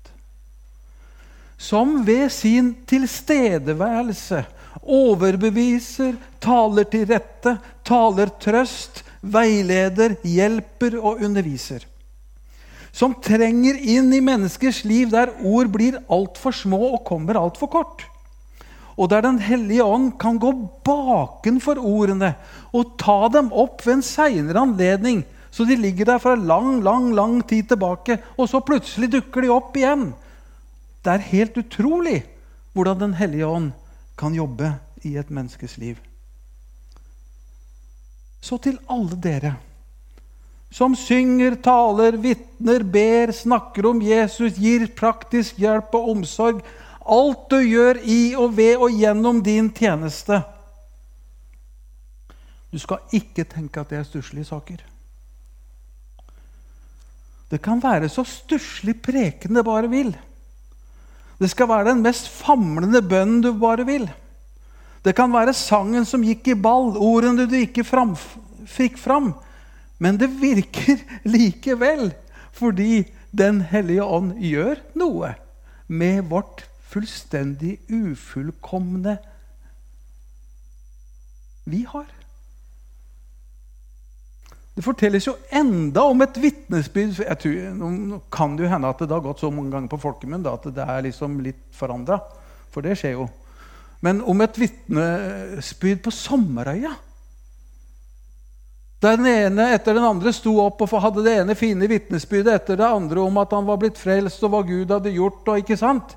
Som 1.56 2.02
ved 2.04 2.28
sin 2.34 2.74
tilstedeværelse 2.84 4.42
overbeviser, 4.82 6.16
taler 6.42 6.84
til 6.90 7.06
rette, 7.08 7.56
taler 7.86 8.32
trøst, 8.42 9.04
veileder, 9.22 10.18
hjelper 10.26 10.98
og 11.00 11.22
underviser. 11.24 11.86
Som 12.94 13.16
trenger 13.18 13.74
inn 13.74 14.12
i 14.14 14.22
menneskers 14.22 14.84
liv 14.86 15.10
der 15.10 15.32
ord 15.42 15.72
blir 15.74 15.98
altfor 16.12 16.54
små 16.54 16.94
og 16.94 17.02
kommer 17.08 17.40
altfor 17.40 17.72
kort 17.72 18.04
og 18.96 19.10
der 19.10 19.24
Den 19.26 19.38
hellige 19.42 19.84
ånd 19.84 20.12
kan 20.20 20.38
gå 20.38 20.52
bakenfor 20.86 21.80
ordene 21.82 22.34
og 22.72 22.94
ta 22.98 23.28
dem 23.32 23.50
opp 23.52 23.82
ved 23.86 23.98
en 23.98 24.06
seinere 24.06 24.62
anledning, 24.62 25.24
så 25.50 25.66
de 25.66 25.76
ligger 25.78 26.04
der 26.12 26.18
fra 26.22 26.34
lang, 26.34 26.82
lang, 26.82 27.12
lang 27.14 27.42
tid 27.46 27.68
tilbake, 27.70 28.18
og 28.38 28.48
så 28.50 28.60
plutselig 28.60 29.10
dukker 29.12 29.42
de 29.42 29.50
opp 29.50 29.76
igjen. 29.76 30.12
Det 31.02 31.12
er 31.12 31.30
helt 31.30 31.58
utrolig 31.58 32.22
hvordan 32.74 32.98
Den 32.98 33.14
hellige 33.14 33.46
ånd 33.46 33.70
kan 34.18 34.34
jobbe 34.34 34.72
i 35.06 35.16
et 35.16 35.30
menneskes 35.30 35.76
liv. 35.78 35.98
Så 38.42 38.58
til 38.58 38.78
alle 38.90 39.14
dere 39.22 39.54
som 40.74 40.96
synger, 40.98 41.54
taler, 41.62 42.16
vitner, 42.18 42.82
ber, 42.82 43.32
snakker 43.32 43.86
om 43.86 44.00
Jesus, 44.02 44.56
gir 44.58 44.88
praktisk 44.98 45.60
hjelp 45.62 45.94
og 45.94 46.08
omsorg 46.16 46.64
alt 47.04 47.44
du 47.52 47.60
gjør 47.60 48.00
i 48.02 48.34
og 48.34 48.56
ved 48.56 48.80
og 48.82 48.96
gjennom 48.96 49.38
din 49.44 49.68
tjeneste. 49.76 50.40
Du 52.72 52.80
skal 52.82 53.04
ikke 53.14 53.44
tenke 53.46 53.78
at 53.78 53.92
det 53.92 54.00
er 54.00 54.08
stusslige 54.08 54.48
saker. 54.48 54.82
Det 57.52 57.60
kan 57.62 57.78
være 57.78 58.10
så 58.10 58.24
stusslig 58.26 58.96
preken 59.04 59.54
det 59.54 59.62
bare 59.62 59.86
vil. 59.92 60.10
Det 61.38 61.50
skal 61.52 61.70
være 61.70 61.92
den 61.92 62.02
mest 62.02 62.26
famlende 62.32 62.98
bønnen 63.04 63.44
du 63.44 63.52
bare 63.62 63.86
vil. 63.86 64.08
Det 65.04 65.14
kan 65.14 65.30
være 65.30 65.54
sangen 65.54 66.06
som 66.08 66.24
gikk 66.24 66.48
i 66.50 66.58
ball, 66.58 66.96
ordene 66.96 67.46
du 67.46 67.54
ikke 67.60 67.84
fram, 67.86 68.16
fikk 68.66 68.98
fram. 68.98 69.34
Men 69.98 70.18
det 70.20 70.30
virker 70.40 71.02
likevel 71.36 72.12
fordi 72.54 73.04
Den 73.34 73.64
hellige 73.66 74.04
ånd 74.06 74.36
gjør 74.38 74.78
noe 74.94 75.32
med 75.90 76.28
vårt 76.30 76.60
fullstendig 76.86 77.80
ufullkomne 77.90 79.16
vi 81.66 81.80
har. 81.88 82.06
Det 84.74 84.82
fortelles 84.82 85.26
jo 85.26 85.36
enda 85.54 86.02
om 86.10 86.22
et 86.24 86.38
vitnesbyrd 86.42 87.46
Nå 87.78 88.20
kan 88.30 88.56
det 88.56 88.66
jo 88.66 88.70
hende 88.70 88.90
at 88.90 89.02
det 89.02 89.14
har 89.14 89.22
gått 89.22 89.42
så 89.42 89.50
mange 89.54 89.70
ganger 89.74 89.90
på 89.90 90.00
folkemunn 90.02 90.46
at 90.50 90.66
det 90.74 90.86
er 90.86 91.04
liksom 91.06 91.38
litt 91.42 91.62
forandra. 91.74 92.18
For 92.74 92.82
det 92.86 92.96
skjer 92.98 93.14
jo. 93.14 93.28
Men 94.02 94.20
om 94.26 94.42
et 94.44 94.58
vitnesbyrd 94.58 96.02
på 96.04 96.12
Sommerøya. 96.14 96.90
Den 99.04 99.26
ene 99.28 99.68
etter 99.74 99.96
den 99.98 100.04
andre 100.06 100.32
sto 100.32 100.54
opp 100.62 100.80
og 100.80 100.92
hadde 101.02 101.24
det 101.26 101.32
ene 101.42 101.56
fine 101.58 101.88
vitnesbyrdet 101.90 102.54
etter 102.54 102.78
det 102.80 102.86
andre 102.88 103.20
om 103.20 103.40
at 103.42 103.52
han 103.52 103.66
var 103.66 103.80
blitt 103.82 103.98
frelst, 104.00 104.40
og 104.46 104.54
hva 104.54 104.62
Gud 104.64 104.92
hadde 104.94 105.12
gjort. 105.12 105.42
og 105.44 105.60
ikke 105.60 105.76
sant? 105.76 106.14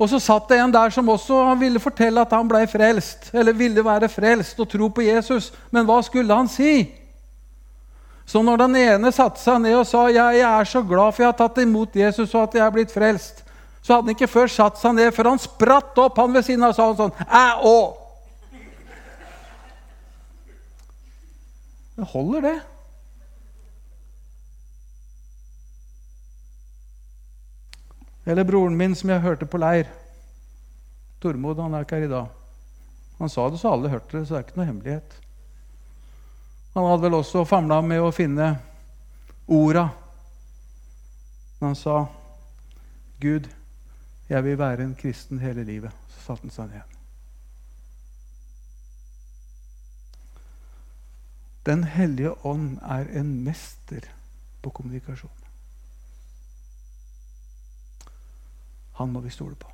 Og 0.00 0.08
så 0.08 0.18
satt 0.22 0.48
det 0.48 0.58
en 0.58 0.72
der 0.72 0.90
som 0.90 1.08
også 1.12 1.42
ville 1.60 1.82
fortelle 1.82 2.22
at 2.24 2.32
han 2.32 2.48
ble 2.48 2.64
frelst, 2.72 3.28
eller 3.36 3.54
ville 3.54 3.84
være 3.84 4.08
frelst 4.08 4.58
og 4.58 4.68
tro 4.72 4.88
på 4.88 5.04
Jesus. 5.04 5.50
Men 5.70 5.86
hva 5.86 6.00
skulle 6.02 6.34
han 6.34 6.48
si? 6.48 6.88
Så 8.24 8.42
når 8.42 8.62
den 8.64 8.76
ene 8.80 9.12
satte 9.12 9.42
seg 9.42 9.60
ned 9.60 9.76
og 9.76 9.86
sa 9.86 10.08
ja, 10.08 10.30
'Jeg 10.32 10.60
er 10.60 10.64
så 10.64 10.82
glad 10.82 11.12
for 11.12 11.22
jeg 11.22 11.28
har 11.28 11.38
tatt 11.38 11.58
imot 11.58 11.96
Jesus 11.96 12.34
og 12.34 12.42
at 12.42 12.54
jeg 12.54 12.66
er 12.66 12.70
blitt 12.70 12.92
frelst', 12.94 13.42
så 13.82 13.94
hadde 13.94 14.06
han 14.06 14.16
ikke 14.16 14.30
før 14.30 14.46
satt 14.46 14.78
seg 14.78 14.94
ned 14.94 15.12
før 15.12 15.30
han 15.30 15.38
spratt 15.38 15.98
opp 15.98 16.16
han 16.16 16.32
ved 16.32 16.42
siden 16.42 16.62
av 16.62 16.70
og 16.70 16.76
sa 16.76 16.94
sånn 16.94 17.12
'Jeg 17.18 17.52
òg'. 17.64 17.99
Det 22.00 22.06
holder, 22.08 22.40
det. 22.40 22.60
Eller 28.24 28.44
broren 28.44 28.76
min 28.76 28.94
som 28.96 29.10
jeg 29.12 29.20
hørte 29.20 29.44
på 29.44 29.58
leir. 29.60 29.90
Tormod 31.20 31.60
han 31.60 31.74
er 31.76 31.84
ikke 31.84 31.98
her 31.98 32.06
i 32.06 32.12
dag. 32.12 32.30
Han 33.18 33.28
sa 33.28 33.50
det 33.52 33.60
så 33.60 33.74
alle 33.74 33.90
hørte 33.92 34.16
det, 34.16 34.22
så 34.24 34.32
det 34.32 34.38
er 34.38 34.46
ikke 34.46 34.60
noe 34.62 34.68
hemmelighet. 34.70 35.16
Han 36.72 36.88
hadde 36.88 37.04
vel 37.04 37.18
også 37.18 37.42
famla 37.44 37.82
med 37.84 38.00
å 38.00 38.14
finne 38.16 38.46
orda. 39.44 39.90
Men 41.58 41.74
han 41.74 41.76
sa, 41.76 41.98
'Gud, 43.20 43.50
jeg 44.30 44.44
vil 44.48 44.56
være 44.56 44.88
en 44.88 44.96
kristen 44.96 45.44
hele 45.44 45.68
livet.' 45.68 46.08
Så 46.14 46.24
satte 46.30 46.48
han 46.48 46.56
seg 46.56 46.72
ned. 46.72 46.89
Den 51.66 51.84
hellige 51.84 52.32
ånd 52.46 52.78
er 52.82 53.10
en 53.20 53.34
mester 53.44 54.06
på 54.62 54.70
kommunikasjon. 54.70 55.36
Han 59.00 59.12
må 59.12 59.20
vi 59.24 59.32
stole 59.32 59.56
på. 59.56 59.68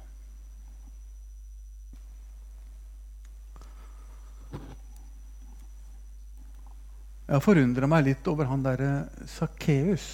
Jeg 7.26 7.34
har 7.34 7.42
forundra 7.42 7.88
meg 7.90 8.04
litt 8.06 8.28
over 8.30 8.46
han 8.46 8.62
derre 8.62 8.90
Sakkeus. 9.26 10.04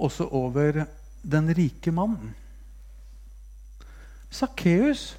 Også 0.00 0.24
over 0.32 0.86
den 1.22 1.52
rike 1.52 1.92
mannen. 1.92 2.32
Sakkeus 4.32 5.10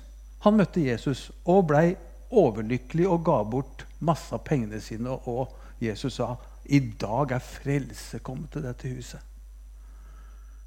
møtte 0.43 0.81
Jesus 0.81 1.27
og 1.45 1.67
blei 1.69 1.93
overlykkelig 2.33 3.05
og 3.07 3.21
ga 3.29 3.37
bort 3.45 3.85
masse 4.03 4.33
av 4.35 4.43
pengene 4.45 4.81
sine. 4.81 5.09
Og 5.09 5.53
Jesus 5.81 6.19
sa, 6.19 6.35
'I 6.65 6.79
dag 6.99 7.31
er 7.31 7.39
frelse 7.39 8.19
kommet 8.19 8.51
til 8.51 8.63
dette 8.63 8.87
huset'. 8.87 9.29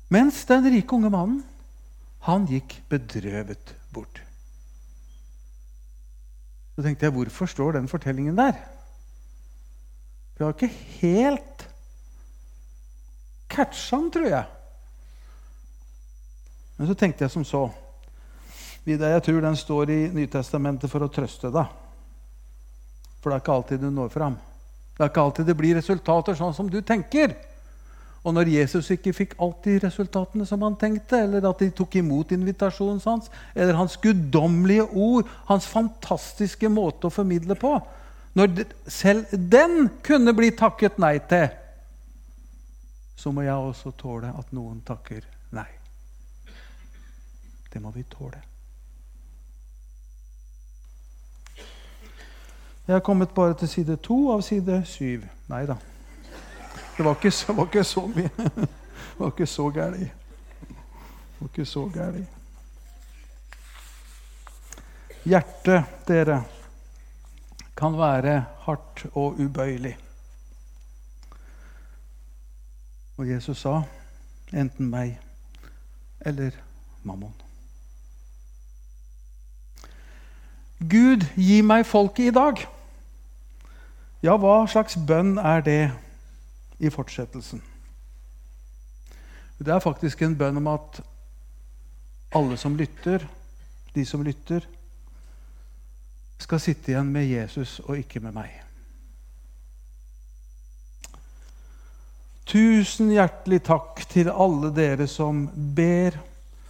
Mens 0.09 0.45
den 0.45 0.65
rike 0.71 0.95
unge 0.95 1.11
mannen, 1.11 1.45
han 2.21 2.47
gikk 2.47 2.83
bedrøvet 2.89 3.75
bort. 3.93 4.23
Så 6.77 6.83
tenkte 6.83 7.07
jeg, 7.07 7.13
hvorfor 7.13 7.47
står 7.47 7.73
den 7.73 7.89
fortellingen 7.89 8.37
der? 8.37 8.53
Vi 10.37 10.45
har 10.45 10.53
ikke 10.53 10.69
helt 11.01 11.69
catcha 13.49 13.97
den, 13.97 14.11
tror 14.13 14.29
jeg. 14.29 14.45
Men 16.77 16.91
så 16.91 16.95
tenkte 16.95 17.25
jeg 17.25 17.31
som 17.33 17.45
så 17.45 17.69
Vidar, 18.87 19.17
jeg 19.17 19.23
tror 19.27 19.41
den 19.43 19.57
står 19.59 19.91
i 19.91 20.03
Nytestamentet 20.15 20.91
for 20.91 21.03
å 21.03 21.09
trøste 21.11 21.49
deg. 21.51 21.73
For 23.27 23.33
det 23.33 23.41
er 23.41 23.43
ikke 23.43 23.55
alltid 23.59 23.81
du 23.83 23.89
når 23.91 24.11
fram. 24.15 24.35
Det 24.95 25.03
er 25.03 25.09
ikke 25.11 25.23
alltid 25.27 25.49
det 25.51 25.55
blir 25.59 25.75
resultater 25.75 26.37
sånn 26.39 26.53
som 26.55 26.69
du 26.71 26.77
tenker. 26.79 27.33
Og 28.23 28.37
når 28.37 28.53
Jesus 28.53 28.87
ikke 28.95 29.11
fikk 29.19 29.35
alltid 29.43 29.83
resultatene 29.83 30.47
som 30.47 30.63
han 30.63 30.77
tenkte, 30.79 31.25
eller 31.25 31.43
at 31.51 31.59
de 31.59 31.73
tok 31.75 31.99
imot 31.99 32.31
invitasjonen 32.37 33.03
hans, 33.03 33.27
eller 33.51 33.75
hans 33.75 33.99
guddommelige 33.99 34.87
ord, 34.95 35.27
hans 35.51 35.67
fantastiske 35.67 36.71
måte 36.71 37.11
å 37.11 37.15
formidle 37.17 37.59
på 37.59 37.75
Når 38.39 38.63
selv 38.87 39.35
den 39.35 39.89
kunne 40.07 40.31
bli 40.31 40.55
takket 40.55 41.03
nei 41.03 41.17
til, 41.27 41.51
så 43.19 43.35
må 43.35 43.43
jeg 43.43 43.59
også 43.59 43.91
tåle 43.99 44.31
at 44.39 44.55
noen 44.55 44.85
takker 44.87 45.27
nei. 45.51 45.71
Det 47.75 47.83
må 47.83 47.91
vi 47.91 48.07
tåle. 48.07 48.39
Jeg 52.87 52.95
har 52.95 53.01
kommet 53.01 53.31
bare 53.35 53.55
til 53.59 53.69
side 53.69 53.97
to 53.97 54.17
av 54.31 54.43
side 54.47 54.83
syv. 54.87 55.25
Nei 55.51 55.65
da. 55.67 55.75
Det 56.97 57.05
var 57.05 57.17
ikke, 57.19 57.31
så, 57.31 57.53
var 57.53 57.67
ikke 57.67 57.85
så 57.85 58.07
mye. 58.07 58.31
Det 58.37 59.19
var 59.19 59.33
ikke 59.33 59.47
så 59.47 59.71
gærent. 59.71 60.13
Det 60.69 61.41
var 61.41 61.49
ikke 61.49 61.67
så 61.67 61.83
gærent. 61.95 62.29
Hjertet, 65.27 65.85
dere, 66.09 66.45
kan 67.77 67.99
være 67.99 68.45
hardt 68.61 69.07
og 69.15 69.41
ubøyelig. 69.41 69.97
Og 73.17 73.29
Jesus 73.31 73.65
sa 73.65 73.81
enten 74.53 74.87
meg 74.93 75.19
eller 76.21 76.55
mammon. 77.03 77.35
Gud, 80.79 81.25
gi 81.35 81.61
meg 81.65 81.87
folket 81.89 82.31
i 82.31 82.35
dag. 82.37 82.67
Ja, 84.25 84.37
hva 84.41 84.63
slags 84.71 84.97
bønn 84.97 85.37
er 85.39 85.65
det 85.65 85.81
i 86.79 86.91
fortsettelsen? 86.93 87.63
Det 89.59 89.73
er 89.73 89.81
faktisk 89.81 90.23
en 90.23 90.37
bønn 90.37 90.61
om 90.61 90.69
at 90.73 91.01
alle 92.37 92.57
som 92.61 92.77
lytter, 92.77 93.25
de 93.95 94.05
som 94.05 94.25
lytter, 94.25 94.65
skal 96.41 96.61
sitte 96.61 96.93
igjen 96.93 97.13
med 97.13 97.29
Jesus 97.29 97.79
og 97.87 97.97
ikke 97.97 98.21
med 98.25 98.37
meg. 98.37 98.51
Tusen 102.47 103.09
hjertelig 103.11 103.63
takk 103.67 104.05
til 104.13 104.29
alle 104.31 104.71
dere 104.77 105.09
som 105.11 105.47
ber, 105.77 106.15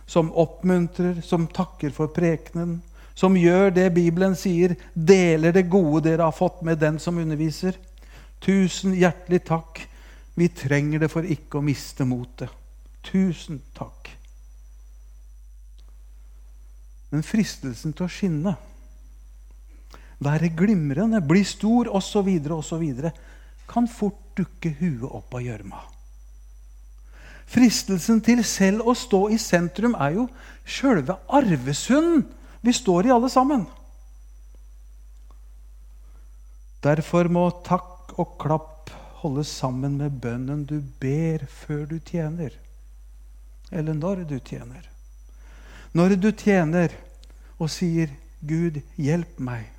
som 0.07 0.31
oppmuntrer, 0.33 1.19
som 1.27 1.49
takker 1.51 1.93
for 1.93 2.13
prekenen, 2.15 2.79
som 3.17 3.37
gjør 3.39 3.71
det 3.73 3.89
Bibelen 3.97 4.37
sier, 4.37 4.75
deler 4.93 5.55
det 5.57 5.71
gode 5.73 6.05
dere 6.11 6.29
har 6.29 6.37
fått 6.37 6.61
med 6.67 6.83
den 6.83 6.99
som 7.01 7.17
underviser. 7.19 7.79
Tusen 8.45 8.93
hjertelig 8.97 9.41
takk. 9.49 9.81
Vi 10.37 10.51
trenger 10.53 11.01
det 11.01 11.09
for 11.09 11.25
ikke 11.25 11.59
å 11.59 11.65
miste 11.65 12.05
motet. 12.05 12.53
Tusen 13.07 13.63
takk. 13.77 14.11
Men 17.09 17.25
fristelsen 17.25 17.95
til 17.97 18.05
å 18.05 18.13
skinne, 18.13 18.57
være 20.21 20.51
glimrende, 20.59 21.23
bli 21.25 21.45
stor 21.47 21.89
osv., 21.97 22.29
osv., 22.53 22.87
kan 23.67 23.89
fort 23.89 24.21
dukke 24.37 24.75
huet 24.79 25.09
opp 25.09 25.33
av 25.35 25.45
gjørma. 25.45 25.81
Fristelsen 27.47 28.21
til 28.27 28.43
selv 28.45 28.85
å 28.91 28.95
stå 28.99 29.29
i 29.33 29.39
sentrum 29.41 29.95
er 29.97 30.19
jo 30.19 30.27
sjølve 30.67 31.17
arvesynden 31.33 32.27
vi 32.67 32.73
står 32.73 33.07
i 33.07 33.11
alle 33.15 33.29
sammen. 33.31 33.63
Derfor 36.83 37.31
må 37.31 37.45
takk 37.67 38.17
og 38.19 38.35
klapp 38.43 38.91
holdes 39.23 39.53
sammen 39.61 39.97
med 40.01 40.19
bønnen 40.23 40.65
du 40.67 40.81
ber 41.01 41.47
før 41.47 41.85
du 41.91 41.97
tjener. 42.03 42.51
Eller 43.71 43.95
når 43.95 44.25
du 44.27 44.37
tjener. 44.39 44.83
Når 45.95 46.17
du 46.19 46.31
tjener 46.33 46.93
og 47.59 47.71
sier 47.71 48.11
'Gud, 48.43 48.83
hjelp 48.99 49.39
meg', 49.39 49.73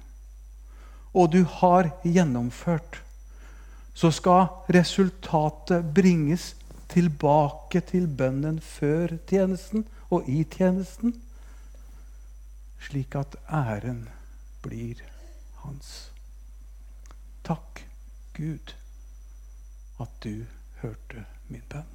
og 1.14 1.32
du 1.32 1.44
har 1.44 1.92
gjennomført, 2.04 3.04
så 3.94 4.12
skal 4.12 4.48
resultatet 4.74 5.94
bringes 5.94 6.56
tilbake 6.88 7.82
til 7.92 8.08
bønnen 8.08 8.60
før 8.64 9.18
tjenesten 9.30 9.86
og 10.10 10.28
i 10.30 10.44
tjenesten 10.44 11.14
slik 12.80 13.16
at 13.16 13.36
æren 13.50 14.08
blir 14.62 15.02
hans. 15.64 16.12
Takk, 17.44 17.86
Gud, 18.34 18.74
at 20.00 20.10
du 20.24 20.46
hørte 20.82 21.26
min 21.48 21.64
bønn. 21.70 21.94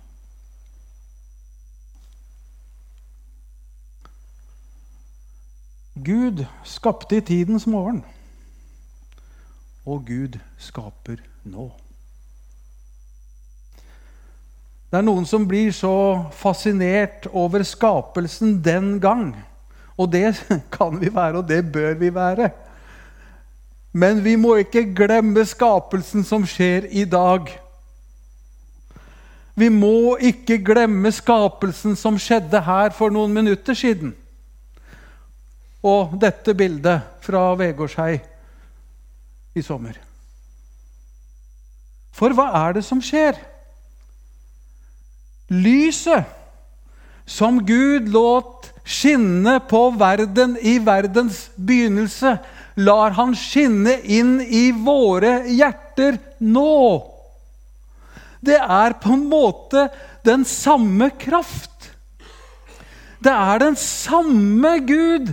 Gud 6.04 6.44
skapte 6.64 7.16
i 7.16 7.20
tidens 7.20 7.66
morgen, 7.66 8.00
og 9.84 10.06
Gud 10.06 10.38
skaper 10.58 11.20
nå. 11.44 11.68
Det 14.92 14.98
er 14.98 15.04
noen 15.04 15.24
som 15.28 15.44
blir 15.48 15.70
så 15.72 15.94
fascinert 16.36 17.28
over 17.32 17.62
skapelsen 17.64 18.58
den 18.64 18.98
gang 19.00 19.30
og 20.02 20.10
det 20.12 20.34
kan 20.76 20.98
vi 21.00 21.10
være, 21.14 21.40
og 21.40 21.48
det 21.48 21.62
bør 21.72 21.94
vi 22.00 22.12
være. 22.14 22.50
Men 23.92 24.22
vi 24.24 24.36
må 24.40 24.56
ikke 24.62 24.86
glemme 24.96 25.44
skapelsen 25.46 26.24
som 26.24 26.46
skjer 26.48 26.88
i 26.90 27.04
dag. 27.04 27.50
Vi 29.54 29.68
må 29.68 30.16
ikke 30.16 30.56
glemme 30.64 31.12
skapelsen 31.12 31.96
som 31.98 32.16
skjedde 32.18 32.62
her 32.64 32.94
for 32.96 33.12
noen 33.12 33.34
minutter 33.36 33.76
siden. 33.76 34.14
Og 35.84 36.14
dette 36.22 36.54
bildet 36.56 37.02
fra 37.20 37.50
Vegårshei 37.58 38.16
i 39.54 39.64
sommer. 39.64 39.98
For 42.16 42.32
hva 42.36 42.48
er 42.62 42.78
det 42.78 42.84
som 42.86 43.00
skjer? 43.02 43.36
Lyset 45.52 46.24
som 47.28 47.60
Gud 47.66 48.08
låt 48.12 48.61
skinne 48.84 49.58
på 49.70 49.90
verden 49.98 50.56
i 50.60 50.78
verdens 50.82 51.48
begynnelse, 51.56 52.36
lar 52.74 53.14
han 53.18 53.34
skinne 53.36 53.98
inn 54.02 54.40
i 54.40 54.70
våre 54.72 55.42
hjerter 55.48 56.18
nå. 56.38 57.08
Det 58.42 58.58
er 58.58 58.96
på 58.98 59.14
en 59.14 59.26
måte 59.30 59.86
den 60.26 60.44
samme 60.48 61.12
kraft. 61.18 61.92
Det 63.22 63.30
er 63.30 63.62
den 63.62 63.76
samme 63.78 64.78
Gud 64.82 65.30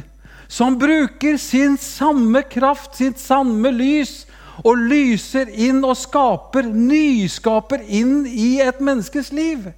som 0.49 0.77
bruker 0.81 1.37
sin 1.41 1.77
samme 1.77 2.43
kraft, 2.49 2.97
sitt 2.97 3.21
samme 3.21 3.71
lys, 3.73 4.25
og 4.65 4.81
lyser 4.89 5.49
inn 5.55 5.79
og 5.87 5.95
skaper, 5.97 6.67
nyskaper 6.67 7.85
inn 7.85 8.25
i 8.27 8.59
et 8.61 8.81
menneskes 8.83 9.31
liv. 9.31 9.69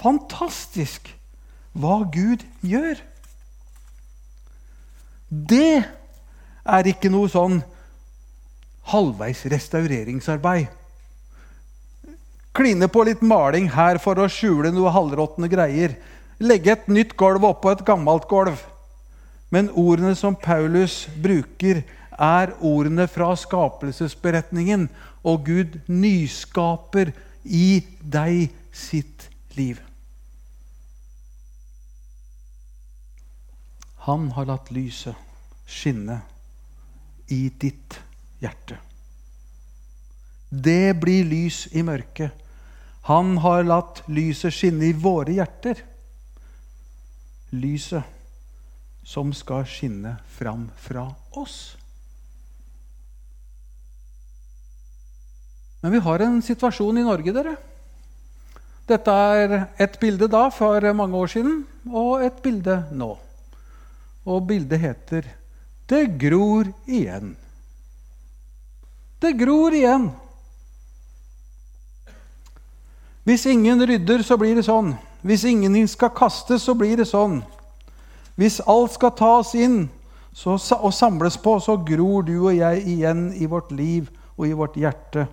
Fantastisk 0.00 1.12
hva 1.78 2.02
Gud 2.12 2.42
gjør. 2.66 2.98
Det 5.28 5.84
er 6.68 6.88
ikke 6.90 7.10
noe 7.12 7.30
sånn 7.30 7.60
halvveis 8.88 9.44
restaureringsarbeid. 9.52 10.68
Kline 12.58 12.88
på 12.90 13.04
litt 13.06 13.20
maling 13.22 13.68
her 13.70 14.00
for 14.02 14.18
å 14.18 14.26
skjule 14.32 14.72
noe 14.74 14.90
halvråtne 14.90 15.50
greier. 15.52 15.94
Legge 16.42 16.74
et 16.74 16.88
nytt 16.90 17.14
gulv 17.18 17.44
oppå 17.46 17.70
et 17.74 17.84
gammelt 17.86 18.26
gulv. 18.30 18.58
Men 19.54 19.70
ordene 19.78 20.16
som 20.18 20.36
Paulus 20.36 21.06
bruker, 21.22 21.84
er 22.18 22.50
ordene 22.58 23.06
fra 23.06 23.30
skapelsesberetningen. 23.38 24.88
Og 25.22 25.46
Gud 25.46 25.78
nyskaper 25.86 27.12
i 27.44 27.84
deg 28.02 28.48
sitt 28.74 29.28
liv. 29.54 29.78
Han 34.06 34.30
har 34.36 34.48
latt 34.48 34.70
lyset 34.70 35.16
skinne 35.68 36.20
i 37.28 37.48
ditt 37.60 37.98
hjerte. 38.40 38.78
Det 40.48 40.94
blir 41.00 41.26
lys 41.28 41.66
i 41.76 41.82
mørket. 41.84 42.32
Han 43.08 43.36
har 43.44 43.66
latt 43.68 44.02
lyset 44.08 44.54
skinne 44.54 44.88
i 44.88 44.96
våre 44.96 45.34
hjerter. 45.36 45.82
Lyset 47.52 48.16
som 49.08 49.32
skal 49.36 49.64
skinne 49.68 50.18
fram 50.36 50.66
fra 50.76 51.06
oss. 51.36 51.76
Men 55.80 55.94
vi 55.94 56.02
har 56.04 56.24
en 56.24 56.40
situasjon 56.42 56.98
i 56.98 57.06
Norge, 57.06 57.32
dere. 57.32 57.54
Dette 58.88 59.12
er 59.12 59.54
et 59.80 59.96
bilde 60.00 60.28
da 60.32 60.48
for 60.52 60.84
mange 60.96 61.16
år 61.16 61.32
siden 61.32 61.62
og 61.92 62.24
et 62.24 62.40
bilde 62.44 62.80
nå. 62.92 63.14
Og 64.28 64.46
bildet 64.46 64.80
heter 64.80 65.24
'Det 65.88 66.18
gror 66.20 66.68
igjen'. 66.86 67.36
Det 69.22 69.32
gror 69.38 69.72
igjen. 69.72 70.10
Hvis 73.24 73.46
ingen 73.46 73.86
rydder, 73.88 74.22
så 74.22 74.36
blir 74.36 74.54
det 74.54 74.64
sånn. 74.64 74.94
Hvis 75.22 75.44
ingen 75.44 75.88
skal 75.88 76.10
kastes, 76.10 76.62
så 76.62 76.74
blir 76.74 76.96
det 76.96 77.08
sånn. 77.08 77.42
Hvis 78.36 78.60
alt 78.66 78.92
skal 78.94 79.10
tas 79.10 79.54
inn 79.54 79.88
så, 80.32 80.54
og 80.80 80.94
samles 80.94 81.36
på, 81.36 81.58
så 81.60 81.76
gror 81.76 82.22
du 82.22 82.36
og 82.38 82.54
jeg 82.56 82.86
igjen 82.86 83.32
i 83.34 83.46
vårt 83.46 83.72
liv 83.72 84.08
og 84.36 84.46
i 84.46 84.52
vårt 84.52 84.76
hjerte. 84.78 85.26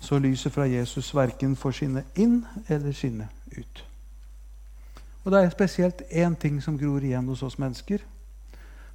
Så 0.00 0.18
lyset 0.18 0.52
fra 0.52 0.64
Jesus 0.64 1.14
verken 1.14 1.56
får 1.56 1.76
skinne 1.76 2.04
inn 2.16 2.40
eller 2.68 2.92
skinne 2.96 3.28
ut. 3.58 3.87
Og 5.28 5.34
det 5.34 5.42
er 5.44 5.50
spesielt 5.52 5.98
én 6.08 6.32
ting 6.40 6.54
som 6.64 6.78
gror 6.80 7.04
igjen 7.04 7.26
hos 7.28 7.42
oss 7.44 7.58
mennesker. 7.60 8.00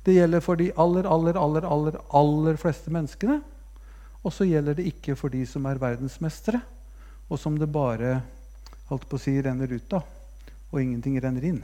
Det 0.01 0.15
gjelder 0.15 0.41
for 0.41 0.57
de 0.57 0.71
aller, 0.81 1.05
aller, 1.05 1.37
aller, 1.37 1.67
aller, 1.69 1.97
aller 2.09 2.55
fleste 2.57 2.89
menneskene. 2.89 3.35
Og 4.25 4.33
så 4.33 4.47
gjelder 4.49 4.79
det 4.79 4.87
ikke 4.89 5.13
for 5.13 5.29
de 5.29 5.43
som 5.45 5.67
er 5.69 5.77
verdensmestere, 5.77 6.63
og 7.29 7.37
som 7.37 7.59
det 7.61 7.67
bare 7.69 8.15
holdt 8.89 9.05
på 9.11 9.19
å 9.19 9.21
si, 9.21 9.35
renner 9.45 9.69
ut 9.69 9.93
av, 9.93 10.09
og 10.71 10.81
ingenting 10.81 11.19
renner 11.21 11.45
inn. 11.51 11.61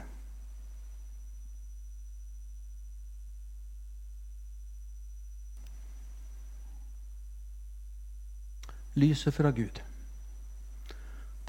Lyset 8.94 9.34
fra 9.34 9.50
Gud. 9.50 9.82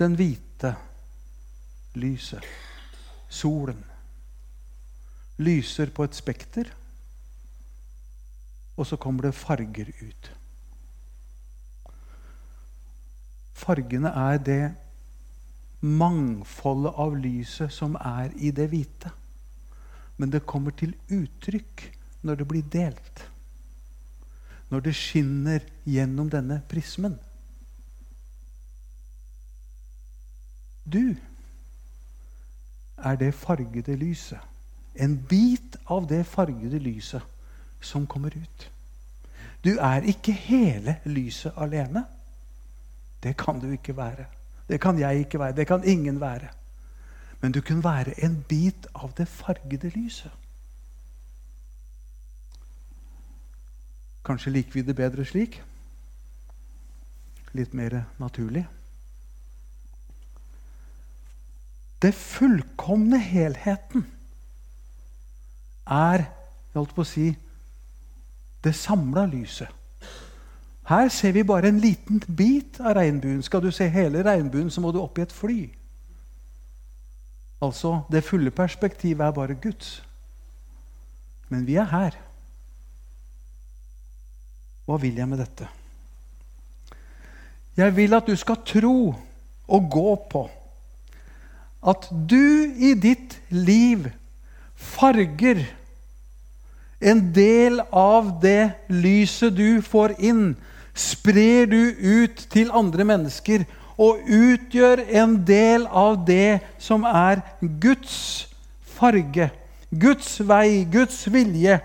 Den 0.01 0.17
hvite 0.17 0.73
lyset 2.01 2.70
solen 3.31 3.79
lyser 5.41 5.89
på 5.95 6.05
et 6.05 6.15
spekter, 6.15 6.69
og 8.77 8.87
så 8.87 8.97
kommer 8.99 9.27
det 9.27 9.37
farger 9.37 9.89
ut. 10.01 10.29
Fargene 13.61 14.09
er 14.09 14.37
det 14.41 14.61
mangfoldet 15.81 16.93
av 16.97 17.17
lyset 17.17 17.73
som 17.73 17.97
er 17.97 18.33
i 18.37 18.51
det 18.53 18.67
hvite. 18.71 19.11
Men 20.17 20.33
det 20.33 20.45
kommer 20.49 20.73
til 20.77 20.93
uttrykk 21.09 21.83
når 22.25 22.41
det 22.41 22.47
blir 22.49 22.65
delt. 22.73 23.23
Når 24.69 24.85
det 24.85 24.95
skinner 24.97 25.65
gjennom 25.85 26.29
denne 26.29 26.61
prismen. 26.69 27.17
Du 30.85 31.17
er 33.03 33.15
det 33.15 33.33
fargede 33.33 33.95
lyset. 33.95 34.39
En 34.95 35.17
bit 35.29 35.77
av 35.85 36.07
det 36.07 36.25
fargede 36.25 36.79
lyset 36.79 37.21
som 37.81 38.07
kommer 38.07 38.35
ut. 38.35 38.71
Du 39.63 39.77
er 39.79 40.01
ikke 40.01 40.33
hele 40.33 40.97
lyset 41.05 41.53
alene. 41.57 42.05
Det 43.23 43.37
kan 43.37 43.59
du 43.59 43.71
ikke 43.71 43.97
være. 43.97 44.25
Det 44.69 44.81
kan 44.81 44.99
jeg 44.99 45.19
ikke 45.19 45.39
være. 45.39 45.55
Det 45.55 45.67
kan 45.67 45.83
ingen 45.83 46.19
være. 46.21 46.47
Men 47.41 47.51
du 47.51 47.61
kan 47.61 47.83
være 47.83 48.23
en 48.23 48.45
bit 48.49 48.87
av 48.95 49.13
det 49.17 49.27
fargede 49.27 49.89
lyset. 49.89 50.31
Kanskje 54.25 54.51
liker 54.51 54.73
vi 54.73 54.81
det 54.81 54.95
bedre 54.95 55.25
slik? 55.25 55.61
Litt 57.53 57.73
mer 57.73 58.03
naturlig. 58.19 58.67
Det 62.01 62.13
fullkomne 62.17 63.19
helheten 63.21 64.07
er 65.85 66.23
jeg 66.71 66.79
holdt 66.79 66.95
på 66.95 67.03
å 67.03 67.07
si, 67.07 67.27
det 68.63 68.71
samla 68.77 69.25
lyset. 69.27 69.67
Her 70.87 71.09
ser 71.11 71.33
vi 71.35 71.43
bare 71.43 71.67
en 71.67 71.81
liten 71.83 72.21
bit 72.37 72.79
av 72.79 72.95
regnbuen. 72.95 73.41
Skal 73.43 73.61
du 73.63 73.69
se 73.75 73.87
hele 73.91 74.23
regnbuen, 74.23 74.69
så 74.71 74.81
må 74.81 74.91
du 74.91 75.01
opp 75.01 75.19
i 75.19 75.25
et 75.25 75.35
fly. 75.35 75.59
Altså, 77.61 78.01
Det 78.11 78.23
fulle 78.23 78.51
perspektivet 78.51 79.25
er 79.25 79.31
bare 79.31 79.55
Guds. 79.55 80.01
Men 81.49 81.67
vi 81.67 81.75
er 81.75 81.91
her. 81.91 82.17
Hva 84.85 84.97
vil 84.97 85.15
jeg 85.15 85.27
med 85.27 85.37
dette? 85.37 85.67
Jeg 87.77 87.95
vil 87.95 88.13
at 88.13 88.27
du 88.27 88.35
skal 88.35 88.63
tro 88.65 89.13
og 89.67 89.91
gå 89.91 90.15
på 90.31 90.49
at 91.81 92.07
du 92.11 92.69
i 92.77 92.93
ditt 92.93 93.37
liv 93.49 94.07
farger 94.77 95.63
en 97.01 97.21
del 97.33 97.81
av 97.89 98.37
det 98.43 98.73
lyset 98.93 99.55
du 99.57 99.81
får 99.81 100.13
inn, 100.21 100.51
sprer 100.93 101.65
du 101.71 101.79
ut 101.97 102.43
til 102.53 102.69
andre 102.77 103.07
mennesker 103.09 103.65
og 104.01 104.21
utgjør 104.29 105.01
en 105.21 105.39
del 105.45 105.87
av 105.87 106.19
det 106.27 106.61
som 106.81 107.05
er 107.07 107.41
Guds 107.81 108.47
farge, 108.97 109.49
Guds 109.89 110.37
vei, 110.45 110.83
Guds 110.85 111.25
vilje, 111.33 111.79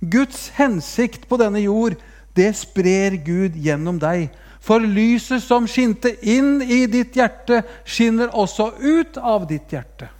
Guds 0.00 0.50
hensikt 0.58 1.24
på 1.28 1.38
denne 1.40 1.64
jord. 1.64 1.96
Det 2.36 2.52
sprer 2.54 3.16
Gud 3.24 3.56
gjennom 3.58 3.98
deg. 4.00 4.28
For 4.60 4.82
lyset 4.82 5.42
som 5.44 5.66
skinte 5.70 6.12
inn 6.26 6.62
i 6.62 6.84
ditt 6.90 7.16
hjerte, 7.16 7.62
skinner 7.86 8.32
også 8.34 8.72
ut 8.78 9.18
av 9.22 9.46
ditt 9.48 9.72
hjerte. 9.72 10.10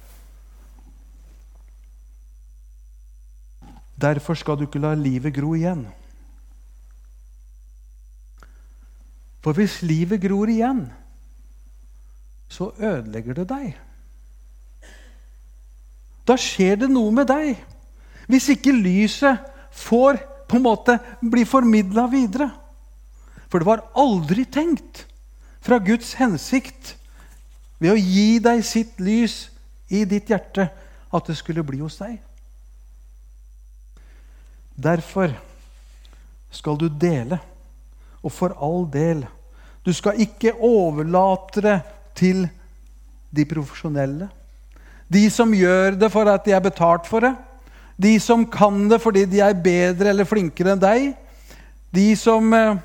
Derfor 3.99 4.39
skal 4.39 4.59
du 4.59 4.69
ikke 4.69 4.83
la 4.83 4.95
livet 4.95 5.35
gro 5.35 5.57
igjen. 5.59 5.83
For 9.43 9.59
hvis 9.59 9.81
livet 9.83 10.23
gror 10.23 10.51
igjen, 10.51 10.85
så 12.49 12.71
ødelegger 12.79 13.41
det 13.41 13.47
deg. 13.51 13.75
Da 16.29 16.37
skjer 16.39 16.83
det 16.85 16.91
noe 16.93 17.13
med 17.15 17.29
deg. 17.31 17.59
Hvis 18.29 18.51
ikke 18.53 18.75
lyset 18.77 19.45
får 19.73 20.21
på 20.49 20.59
en 20.59 20.65
måte 20.65 20.99
bli 21.21 21.45
formidla 21.49 22.07
videre. 22.13 22.51
For 23.49 23.61
det 23.61 23.69
var 23.69 23.85
aldri 23.97 24.45
tenkt 24.45 25.05
fra 25.65 25.81
Guds 25.83 26.15
hensikt 26.21 26.95
ved 27.79 27.95
å 27.95 28.01
gi 28.01 28.39
deg 28.43 28.65
sitt 28.67 28.99
lys 29.01 29.49
i 29.89 30.05
ditt 30.09 30.31
hjerte 30.31 30.69
at 31.09 31.29
det 31.31 31.39
skulle 31.39 31.65
bli 31.65 31.81
hos 31.81 31.99
deg. 32.01 32.19
Derfor 34.79 35.33
skal 36.55 36.79
du 36.79 36.87
dele, 36.89 37.41
og 38.23 38.33
for 38.35 38.55
all 38.63 38.85
del. 38.91 39.25
Du 39.85 39.93
skal 39.95 40.21
ikke 40.21 40.55
overlate 40.55 41.63
det 41.65 41.79
til 42.19 42.45
de 43.31 43.45
profesjonelle. 43.49 44.29
De 45.09 45.25
som 45.33 45.55
gjør 45.55 45.97
det 45.97 46.11
for 46.13 46.29
at 46.29 46.45
de 46.45 46.53
er 46.53 46.65
betalt 46.65 47.09
for 47.09 47.25
det. 47.25 47.33
De 47.99 48.15
som 48.23 48.45
kan 48.47 48.85
det 48.91 49.01
fordi 49.03 49.25
de 49.31 49.41
er 49.43 49.57
bedre 49.59 50.13
eller 50.13 50.29
flinkere 50.29 50.75
enn 50.75 50.83
deg. 50.83 51.09
De 51.95 52.09
som 52.19 52.53
eh, 52.55 52.77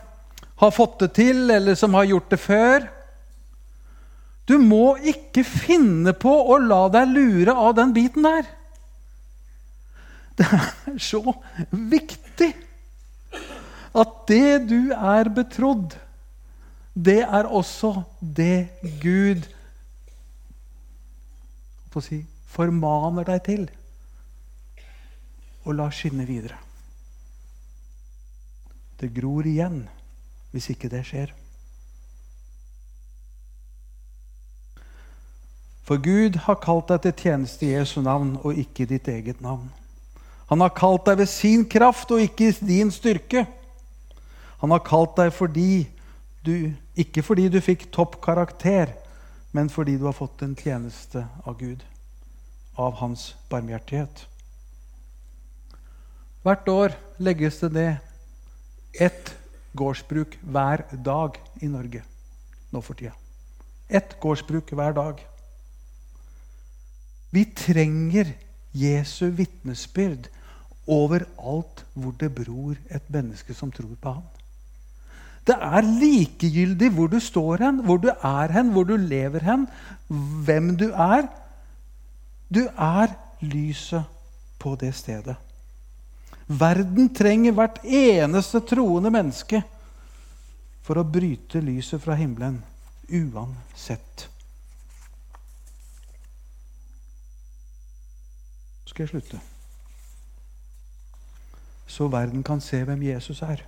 har 0.64 0.74
fått 0.74 1.00
det 1.04 1.14
til, 1.20 1.46
eller 1.52 1.76
som 1.80 1.96
har 1.98 2.10
gjort 2.10 2.30
det 2.32 2.40
før. 2.42 2.90
Du 4.50 4.58
må 4.60 4.98
ikke 5.00 5.46
finne 5.48 6.16
på 6.20 6.32
å 6.32 6.60
la 6.60 6.86
deg 6.92 7.12
lure 7.14 7.56
av 7.56 7.76
den 7.80 7.94
biten 7.96 8.28
der. 8.28 8.48
Det 10.36 10.48
er 10.50 10.98
så 10.98 11.22
viktig 11.70 12.50
at 13.94 14.14
det 14.28 14.66
du 14.72 14.94
er 14.96 15.30
betrodd, 15.30 15.94
det 16.94 17.22
er 17.24 17.50
også 17.50 17.96
det 18.20 18.70
Gud 19.02 19.46
si, 22.02 22.24
formaner 22.50 23.28
deg 23.28 23.42
til. 23.46 23.66
Og 25.64 25.78
la 25.78 25.86
skinne 25.94 26.26
videre. 26.26 26.58
Det 28.98 29.12
gror 29.14 29.46
igjen 29.48 29.84
hvis 30.54 30.70
ikke 30.70 30.90
det 30.92 31.02
skjer. 31.08 31.34
For 35.84 36.00
Gud 36.00 36.38
har 36.46 36.62
kalt 36.64 36.88
deg 36.94 37.02
til 37.04 37.16
tjeneste 37.26 37.68
i 37.68 37.74
Jesu 37.74 38.00
navn 38.06 38.38
og 38.40 38.56
ikke 38.56 38.86
i 38.86 38.92
ditt 38.94 39.10
eget 39.12 39.42
navn. 39.44 39.68
Han 40.48 40.64
har 40.64 40.76
kalt 40.78 41.08
deg 41.10 41.20
ved 41.20 41.32
sin 41.32 41.66
kraft 41.68 42.12
og 42.14 42.22
ikke 42.24 42.52
i 42.52 42.56
din 42.70 42.92
styrke. 42.94 43.46
Han 44.62 44.72
har 44.72 44.84
kalt 44.86 45.18
deg 45.18 45.34
fordi 45.36 45.88
du, 46.46 46.72
ikke 46.96 47.24
fordi 47.26 47.50
du 47.52 47.60
fikk 47.64 47.90
topp 47.92 48.20
karakter, 48.24 48.94
men 49.52 49.70
fordi 49.70 49.98
du 50.00 50.06
har 50.08 50.16
fått 50.16 50.44
en 50.46 50.56
tjeneste 50.56 51.26
av 51.44 51.58
Gud, 51.60 51.84
av 52.80 52.96
hans 53.02 53.34
barmhjertighet. 53.52 54.26
Hvert 56.44 56.68
år 56.68 56.96
legges 57.24 57.60
det 57.64 57.72
ned 57.76 59.00
ett 59.00 59.34
gårdsbruk 59.78 60.38
hver 60.42 60.86
dag 61.06 61.38
i 61.62 61.70
Norge 61.72 62.04
nå 62.74 62.82
for 62.82 62.98
tida. 62.98 63.14
Ett 63.90 64.16
gårdsbruk 64.22 64.74
hver 64.74 64.96
dag. 64.98 65.20
Vi 67.34 67.46
trenger 67.58 68.34
Jesu 68.74 69.30
vitnesbyrd 69.34 70.30
overalt 70.90 71.84
hvor 71.94 72.16
det 72.20 72.34
bror 72.36 72.78
et 72.90 73.10
menneske 73.14 73.54
som 73.54 73.72
tror 73.72 73.96
på 74.02 74.16
ham. 74.18 74.26
Det 75.44 75.56
er 75.60 75.84
likegyldig 75.84 76.90
hvor 76.96 77.10
du 77.12 77.20
står 77.20 77.66
hen, 77.66 77.82
hvor 77.84 78.00
du 78.00 78.10
er 78.10 78.52
hen, 78.52 78.72
hvor 78.72 78.88
du 78.88 78.96
lever 78.96 79.44
hen, 79.44 79.68
hvem 80.46 80.76
du 80.80 80.90
er. 80.92 81.28
Du 82.54 82.64
er 82.78 83.12
lyset 83.42 84.04
på 84.60 84.78
det 84.80 84.94
stedet. 84.96 85.36
Verden 86.48 87.08
trenger 87.16 87.56
hvert 87.56 87.80
eneste 87.86 88.60
troende 88.68 89.12
menneske 89.14 89.62
for 90.84 91.00
å 91.00 91.08
bryte 91.08 91.62
lyset 91.64 92.02
fra 92.04 92.18
himmelen, 92.20 92.60
uansett. 93.08 94.28
Så 98.84 98.92
skal 98.92 99.06
jeg 99.06 99.14
slutte. 99.14 99.40
Så 101.88 102.10
verden 102.12 102.44
kan 102.44 102.60
se 102.64 102.82
hvem 102.84 103.06
Jesus 103.08 103.42
er 103.46 103.64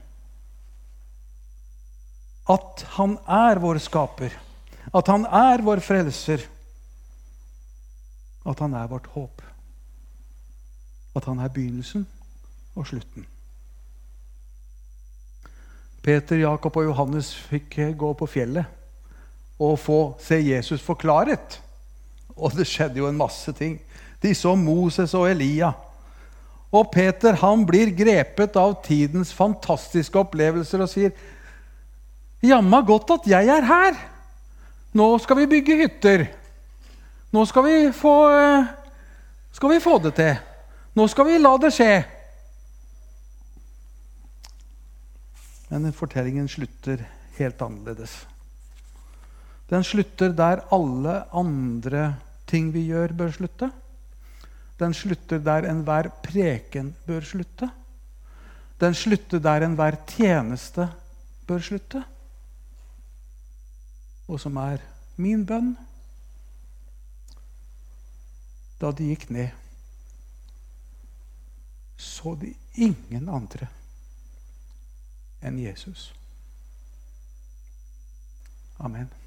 at 2.45 2.83
han 2.93 3.15
er 3.25 3.57
vår 3.57 3.79
skaper, 3.81 4.33
at 4.93 5.07
han 5.09 5.23
er 5.25 5.63
vår 5.65 5.79
frelser, 5.81 6.43
at 8.45 8.59
han 8.61 8.75
er 8.77 8.91
vårt 8.91 9.07
håp. 9.15 9.41
At 11.17 11.25
han 11.25 11.39
er 11.41 11.49
begynnelsen 11.49 12.05
og 12.75 12.87
slutten. 12.87 13.25
Peter, 16.05 16.37
Jakob 16.37 16.75
og 16.77 16.85
Johannes 16.85 17.31
fikk 17.49 17.79
gå 17.97 18.11
på 18.13 18.27
fjellet 18.29 18.69
og 19.57 19.79
få 19.79 19.99
se 20.21 20.37
Jesus 20.37 20.83
forklaret. 20.83 21.59
Og 22.35 22.53
det 22.53 22.67
skjedde 22.67 22.99
jo 22.99 23.07
en 23.09 23.17
masse 23.17 23.51
ting. 23.57 23.79
De 24.21 24.33
så 24.35 24.53
Moses 24.59 25.15
og 25.17 25.29
Elia. 25.31 25.71
Og 26.75 26.91
Peter 26.91 27.37
han 27.39 27.63
blir 27.65 27.93
grepet 27.95 28.57
av 28.59 28.75
tidens 28.85 29.31
fantastiske 29.33 30.19
opplevelser 30.19 30.83
og 30.83 30.91
sier 30.91 31.15
Jamma 32.45 32.81
godt 32.85 33.15
at 33.15 33.29
jeg 33.31 33.49
er 33.49 33.65
her. 33.65 33.95
Nå 34.95 35.07
skal 35.23 35.39
vi 35.39 35.51
bygge 35.55 35.77
hytter. 35.79 36.25
Nå 37.33 37.45
skal 37.49 37.65
vi 37.65 37.77
få, 37.95 38.15
eh, 38.29 38.67
skal 39.51 39.71
vi 39.71 39.79
få 39.79 39.97
det 40.03 40.13
til. 40.15 40.35
Nå 40.95 41.07
skal 41.07 41.25
vi 41.25 41.39
la 41.41 41.57
det 41.57 41.73
skje. 41.73 42.05
Men 45.75 45.91
fortellingen 45.93 46.47
slutter 46.47 47.01
helt 47.35 47.61
annerledes. 47.61 48.13
Den 49.67 49.83
slutter 49.83 50.31
der 50.31 50.63
alle 50.73 51.15
andre 51.35 52.15
ting 52.47 52.71
vi 52.71 52.85
gjør, 52.87 53.11
bør 53.17 53.33
slutte. 53.35 53.69
Den 54.79 54.93
slutter 54.95 55.41
der 55.43 55.67
enhver 55.67 56.09
preken 56.23 56.93
bør 57.05 57.27
slutte. 57.27 57.69
Den 58.79 58.95
slutter 58.95 59.39
der 59.43 59.67
enhver 59.67 59.99
tjeneste 60.07 60.87
bør 61.47 61.59
slutte 61.59 62.05
og 64.27 64.39
som 64.41 64.57
er 64.57 64.81
min 65.21 65.45
bønn. 65.45 65.75
Da 68.81 68.91
de 68.91 69.11
gikk 69.11 69.29
ned, 69.31 69.53
så 71.95 72.35
de 72.41 72.51
ingen 72.75 73.29
andre 73.31 73.69
enn 75.45 75.57
Jesus. 75.57 76.11
Amen. 78.79 79.24